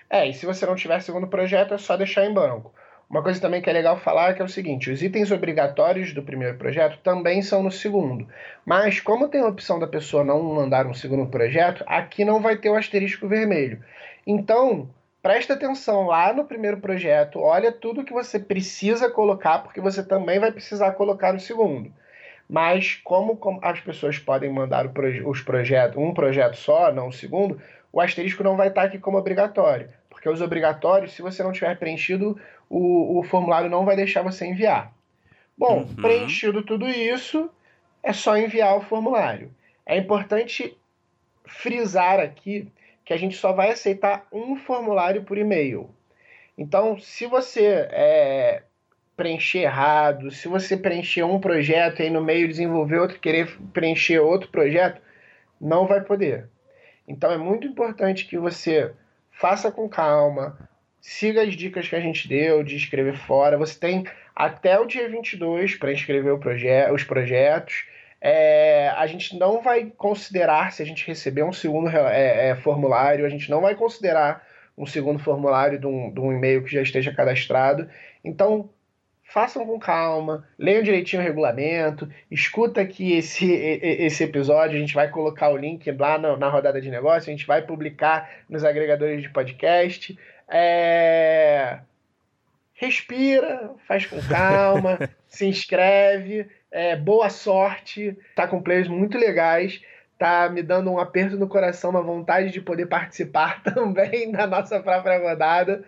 É, 0.09 0.29
e 0.29 0.33
se 0.33 0.46
você 0.46 0.64
não 0.64 0.77
tiver 0.77 1.01
segundo 1.01 1.27
projeto, 1.27 1.75
é 1.75 1.79
só 1.79 1.96
deixar 1.96 2.25
em 2.25 2.33
branco. 2.33 2.73
Uma 3.11 3.25
coisa 3.25 3.40
também 3.40 3.61
que 3.61 3.68
é 3.68 3.73
legal 3.73 3.99
falar 3.99 4.31
é 4.31 4.35
que 4.35 4.40
é 4.40 4.44
o 4.44 4.49
seguinte: 4.49 4.88
os 4.88 5.03
itens 5.03 5.33
obrigatórios 5.33 6.14
do 6.14 6.23
primeiro 6.23 6.57
projeto 6.57 6.96
também 7.03 7.42
são 7.42 7.61
no 7.61 7.73
segundo. 7.73 8.29
Mas, 8.64 9.01
como 9.01 9.27
tem 9.27 9.40
a 9.40 9.49
opção 9.49 9.81
da 9.81 9.87
pessoa 9.88 10.23
não 10.23 10.40
mandar 10.40 10.87
um 10.87 10.94
segundo 10.94 11.27
projeto, 11.27 11.83
aqui 11.88 12.25
não 12.25 12.40
vai 12.40 12.57
ter 12.57 12.70
o 12.70 12.77
asterisco 12.77 13.27
vermelho. 13.27 13.83
Então, 14.25 14.88
presta 15.20 15.55
atenção 15.55 16.07
lá 16.07 16.33
no 16.33 16.44
primeiro 16.44 16.77
projeto, 16.77 17.40
olha 17.40 17.73
tudo 17.73 18.05
que 18.05 18.12
você 18.12 18.38
precisa 18.38 19.11
colocar, 19.11 19.59
porque 19.59 19.81
você 19.81 20.05
também 20.05 20.38
vai 20.38 20.53
precisar 20.53 20.92
colocar 20.92 21.33
no 21.33 21.40
segundo. 21.40 21.92
Mas, 22.49 22.94
como, 23.03 23.40
as 23.61 23.81
pessoas 23.81 24.20
podem 24.20 24.53
mandar 24.53 24.88
os 25.27 25.42
projetos, 25.42 25.96
um 25.96 26.14
projeto 26.14 26.55
só, 26.57 26.92
não 26.92 27.09
o 27.09 27.12
segundo, 27.12 27.61
o 27.92 28.01
asterisco 28.01 28.44
não 28.44 28.57
vai 28.57 28.68
estar 28.68 28.83
aqui 28.83 29.01
como 29.01 29.18
obrigatório. 29.18 29.88
Porque 30.21 30.29
os 30.29 30.43
obrigatórios, 30.43 31.15
se 31.15 31.23
você 31.23 31.43
não 31.43 31.51
tiver 31.51 31.79
preenchido 31.79 32.39
o, 32.69 33.19
o 33.19 33.23
formulário 33.23 33.71
não 33.71 33.87
vai 33.87 33.97
deixar 33.97 34.21
você 34.21 34.45
enviar. 34.45 34.93
Bom, 35.57 35.79
uhum. 35.79 35.95
preenchido 35.97 36.63
tudo 36.63 36.87
isso, 36.87 37.51
é 38.03 38.13
só 38.13 38.37
enviar 38.37 38.77
o 38.77 38.83
formulário. 38.83 39.51
É 39.87 39.97
importante 39.97 40.77
frisar 41.47 42.21
aqui 42.21 42.71
que 43.03 43.15
a 43.15 43.17
gente 43.17 43.35
só 43.35 43.55
vai 43.55 43.71
aceitar 43.71 44.27
um 44.31 44.57
formulário 44.57 45.25
por 45.25 45.39
e-mail. 45.39 45.89
Então, 46.57 46.99
se 47.01 47.27
você 47.27 47.89
é, 47.91 48.63
preencher 49.17 49.61
errado, 49.61 50.31
se 50.31 50.49
você 50.49 50.77
preencher 50.77 51.23
um 51.23 51.41
projeto 51.41 52.01
e 52.01 52.03
aí 52.05 52.11
no 52.11 52.23
meio 52.23 52.47
desenvolver 52.47 52.99
outro, 52.99 53.19
querer 53.19 53.57
preencher 53.73 54.19
outro 54.19 54.51
projeto, 54.51 55.01
não 55.59 55.87
vai 55.87 56.03
poder. 56.03 56.47
Então, 57.09 57.33
é 57.33 57.39
muito 57.39 57.67
importante 57.67 58.27
que 58.27 58.37
você 58.37 58.93
faça 59.40 59.72
com 59.72 59.88
calma, 59.88 60.59
siga 61.00 61.42
as 61.42 61.55
dicas 61.55 61.88
que 61.88 61.96
a 61.96 62.00
gente 62.00 62.29
deu 62.29 62.62
de 62.62 62.76
escrever 62.76 63.16
fora. 63.16 63.57
Você 63.57 63.81
tem 63.81 64.05
até 64.37 64.79
o 64.79 64.85
dia 64.85 65.09
22 65.09 65.76
para 65.76 65.92
inscrever 65.92 66.38
proje 66.38 66.68
os 66.92 67.05
projetos. 67.05 67.87
É, 68.20 68.90
a 68.90 69.07
gente 69.07 69.38
não 69.38 69.62
vai 69.62 69.90
considerar, 69.96 70.72
se 70.72 70.83
a 70.83 70.87
gente 70.87 71.07
receber 71.07 71.42
um 71.42 71.55
segundo 71.55 71.88
é, 71.88 72.50
é, 72.50 72.57
formulário, 72.57 73.24
a 73.24 73.31
gente 73.31 73.50
não 73.50 73.62
vai 73.62 73.74
considerar 73.74 74.46
um 74.76 74.85
segundo 74.85 75.18
formulário 75.18 75.79
de 75.79 75.87
um, 75.87 76.12
de 76.12 76.20
um 76.20 76.31
e-mail 76.31 76.62
que 76.62 76.72
já 76.72 76.83
esteja 76.83 77.14
cadastrado. 77.14 77.88
Então, 78.22 78.68
façam 79.31 79.64
com 79.64 79.79
calma, 79.79 80.45
leiam 80.59 80.83
direitinho 80.83 81.23
o 81.23 81.25
regulamento, 81.25 82.09
escuta 82.31 82.81
aqui 82.81 83.12
esse, 83.16 83.51
esse 83.53 84.25
episódio, 84.25 84.77
a 84.77 84.81
gente 84.81 84.95
vai 84.95 85.09
colocar 85.09 85.49
o 85.51 85.57
link 85.57 85.90
lá 85.93 86.19
na, 86.19 86.37
na 86.37 86.49
rodada 86.49 86.81
de 86.81 86.90
negócio, 86.90 87.31
a 87.31 87.33
gente 87.33 87.47
vai 87.47 87.62
publicar 87.62 88.29
nos 88.49 88.64
agregadores 88.64 89.23
de 89.23 89.31
podcast. 89.31 90.19
É... 90.49 91.79
Respira, 92.75 93.71
faz 93.87 94.07
com 94.07 94.21
calma, 94.23 94.99
se 95.29 95.47
inscreve, 95.47 96.49
é, 96.71 96.97
boa 96.97 97.29
sorte, 97.31 98.16
tá 98.35 98.49
com 98.49 98.62
players 98.62 98.88
muito 98.88 99.19
legais, 99.19 99.81
tá 100.19 100.49
me 100.49 100.62
dando 100.62 100.90
um 100.90 100.99
aperto 100.99 101.37
no 101.37 101.49
coração, 101.49 101.90
uma 101.90 102.03
vontade 102.03 102.51
de 102.51 102.61
poder 102.61 102.87
participar 102.87 103.62
também 103.64 104.33
da 104.33 104.47
nossa 104.47 104.81
própria 104.81 105.19
rodada. 105.19 105.85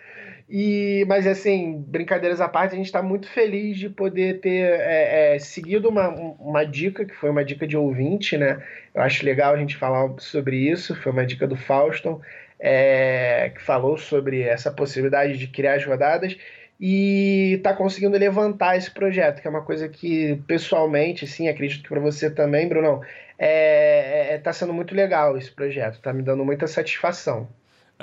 E, 0.55 1.07
mas 1.09 1.27
assim, 1.27 1.83
brincadeiras 1.89 2.39
à 2.39 2.47
parte, 2.47 2.75
a 2.75 2.77
gente 2.77 2.85
está 2.85 3.01
muito 3.03 3.27
feliz 3.27 3.79
de 3.79 3.89
poder 3.89 4.39
ter 4.41 4.79
é, 4.81 5.37
é, 5.37 5.39
seguido 5.39 5.89
uma, 5.89 6.11
uma 6.11 6.63
dica, 6.63 7.07
que 7.07 7.15
foi 7.15 7.31
uma 7.31 7.43
dica 7.43 7.67
de 7.67 7.75
ouvinte, 7.75 8.37
né? 8.37 8.63
Eu 8.95 9.01
acho 9.01 9.25
legal 9.25 9.55
a 9.55 9.57
gente 9.57 9.79
falar 9.79 10.13
sobre 10.19 10.59
isso, 10.59 10.95
foi 10.95 11.11
uma 11.11 11.25
dica 11.25 11.47
do 11.47 11.57
Fauston 11.57 12.21
é, 12.61 13.51
que 13.55 13.63
falou 13.63 13.97
sobre 13.97 14.43
essa 14.43 14.71
possibilidade 14.71 15.39
de 15.39 15.47
criar 15.47 15.77
as 15.77 15.87
rodadas 15.87 16.37
e 16.79 17.55
está 17.55 17.73
conseguindo 17.73 18.19
levantar 18.19 18.77
esse 18.77 18.91
projeto, 18.91 19.41
que 19.41 19.47
é 19.49 19.51
uma 19.51 19.63
coisa 19.63 19.89
que 19.89 20.37
pessoalmente, 20.47 21.27
sim, 21.27 21.49
acredito 21.49 21.85
que 21.85 21.89
para 21.89 22.01
você 22.01 22.31
também, 22.31 22.69
Brunão, 22.69 23.01
está 23.01 23.07
é, 23.39 24.35
é, 24.35 24.39
tá 24.39 24.53
sendo 24.53 24.75
muito 24.75 24.95
legal 24.95 25.39
esse 25.39 25.51
projeto, 25.51 25.95
está 25.95 26.13
me 26.13 26.23
dando 26.23 26.45
muita 26.45 26.67
satisfação. 26.67 27.49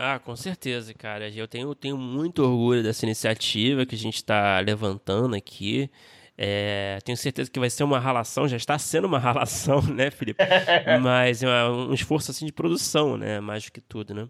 Ah, 0.01 0.17
com 0.17 0.33
certeza, 0.33 0.93
cara. 0.93 1.29
Eu 1.29 1.45
tenho, 1.45 1.75
tenho 1.75 1.97
muito 1.97 2.41
orgulho 2.41 2.81
dessa 2.81 3.05
iniciativa 3.05 3.85
que 3.85 3.95
a 3.95 3.97
gente 3.97 4.15
está 4.15 4.57
levantando 4.61 5.35
aqui. 5.35 5.91
É, 6.37 6.99
tenho 7.03 7.17
certeza 7.17 7.51
que 7.51 7.59
vai 7.59 7.69
ser 7.69 7.83
uma 7.83 7.99
relação, 7.99 8.47
já 8.47 8.55
está 8.55 8.79
sendo 8.79 9.07
uma 9.07 9.19
relação, 9.19 9.81
né, 9.81 10.09
Felipe? 10.09 10.41
Mas 11.01 11.43
é 11.43 11.65
um 11.65 11.93
esforço 11.93 12.31
assim 12.31 12.45
de 12.45 12.53
produção, 12.53 13.17
né? 13.17 13.41
Mais 13.41 13.65
do 13.65 13.73
que 13.73 13.81
tudo, 13.81 14.13
né? 14.13 14.29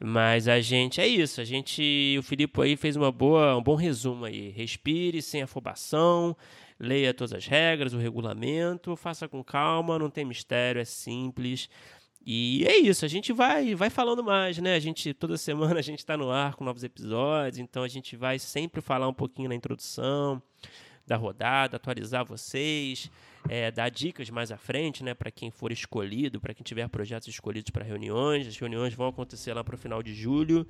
Mas 0.00 0.48
a 0.48 0.60
gente 0.60 1.00
é 1.00 1.06
isso, 1.06 1.40
a 1.40 1.44
gente, 1.44 2.16
o 2.18 2.22
Filipe 2.24 2.60
aí 2.60 2.76
fez 2.76 2.96
uma 2.96 3.12
boa, 3.12 3.56
um 3.56 3.62
bom 3.62 3.76
resumo 3.76 4.24
aí. 4.24 4.50
Respire 4.50 5.22
sem 5.22 5.42
afobação, 5.42 6.36
leia 6.78 7.14
todas 7.14 7.32
as 7.32 7.46
regras, 7.46 7.92
o 7.94 7.98
regulamento, 7.98 8.96
faça 8.96 9.28
com 9.28 9.44
calma, 9.44 9.96
não 9.96 10.10
tem 10.10 10.24
mistério, 10.24 10.80
é 10.80 10.84
simples. 10.84 11.68
E 12.30 12.66
é 12.66 12.76
isso, 12.76 13.06
a 13.06 13.08
gente 13.08 13.32
vai 13.32 13.74
vai 13.74 13.88
falando 13.88 14.22
mais, 14.22 14.58
né? 14.58 14.74
A 14.74 14.78
gente 14.78 15.14
toda 15.14 15.38
semana 15.38 15.78
a 15.78 15.82
gente 15.82 16.00
está 16.00 16.14
no 16.14 16.30
ar 16.30 16.56
com 16.56 16.62
novos 16.62 16.84
episódios, 16.84 17.56
então 17.56 17.82
a 17.82 17.88
gente 17.88 18.16
vai 18.16 18.38
sempre 18.38 18.82
falar 18.82 19.08
um 19.08 19.14
pouquinho 19.14 19.48
na 19.48 19.54
introdução 19.54 20.42
da 21.06 21.16
rodada, 21.16 21.78
atualizar 21.78 22.26
vocês, 22.26 23.10
é, 23.48 23.70
dar 23.70 23.88
dicas 23.88 24.28
mais 24.28 24.52
à 24.52 24.58
frente, 24.58 25.02
né, 25.02 25.14
para 25.14 25.30
quem 25.30 25.50
for 25.50 25.72
escolhido, 25.72 26.38
para 26.38 26.52
quem 26.52 26.62
tiver 26.62 26.86
projetos 26.90 27.28
escolhidos 27.28 27.70
para 27.70 27.82
reuniões. 27.82 28.46
As 28.46 28.58
reuniões 28.58 28.92
vão 28.92 29.08
acontecer 29.08 29.54
lá 29.54 29.64
para 29.64 29.74
o 29.74 29.78
final 29.78 30.02
de 30.02 30.12
julho, 30.12 30.68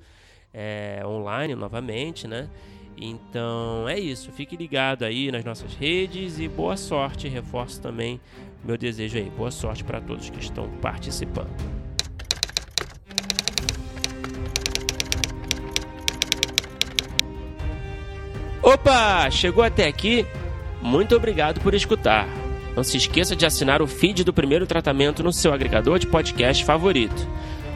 é, 0.53 1.01
online 1.05 1.55
novamente, 1.55 2.27
né? 2.27 2.49
Então 2.97 3.87
é 3.87 3.97
isso. 3.97 4.31
Fique 4.31 4.55
ligado 4.55 5.03
aí 5.03 5.31
nas 5.31 5.45
nossas 5.45 5.73
redes 5.73 6.39
e 6.39 6.47
boa 6.47 6.75
sorte. 6.75 7.27
Reforço 7.27 7.81
também 7.81 8.19
meu 8.63 8.77
desejo 8.77 9.17
aí. 9.17 9.29
Boa 9.29 9.51
sorte 9.51 9.83
para 9.83 10.01
todos 10.01 10.29
que 10.29 10.39
estão 10.39 10.69
participando. 10.81 11.49
Opa! 18.61 19.29
Chegou 19.31 19.63
até 19.63 19.87
aqui? 19.87 20.25
Muito 20.81 21.15
obrigado 21.15 21.61
por 21.61 21.73
escutar. 21.73 22.27
Não 22.75 22.83
se 22.83 22.97
esqueça 22.97 23.35
de 23.35 23.45
assinar 23.45 23.81
o 23.81 23.87
feed 23.87 24.23
do 24.23 24.33
primeiro 24.33 24.67
tratamento 24.67 25.23
no 25.23 25.33
seu 25.33 25.53
agregador 25.53 25.97
de 25.97 26.07
podcast 26.07 26.63
favorito 26.63 27.27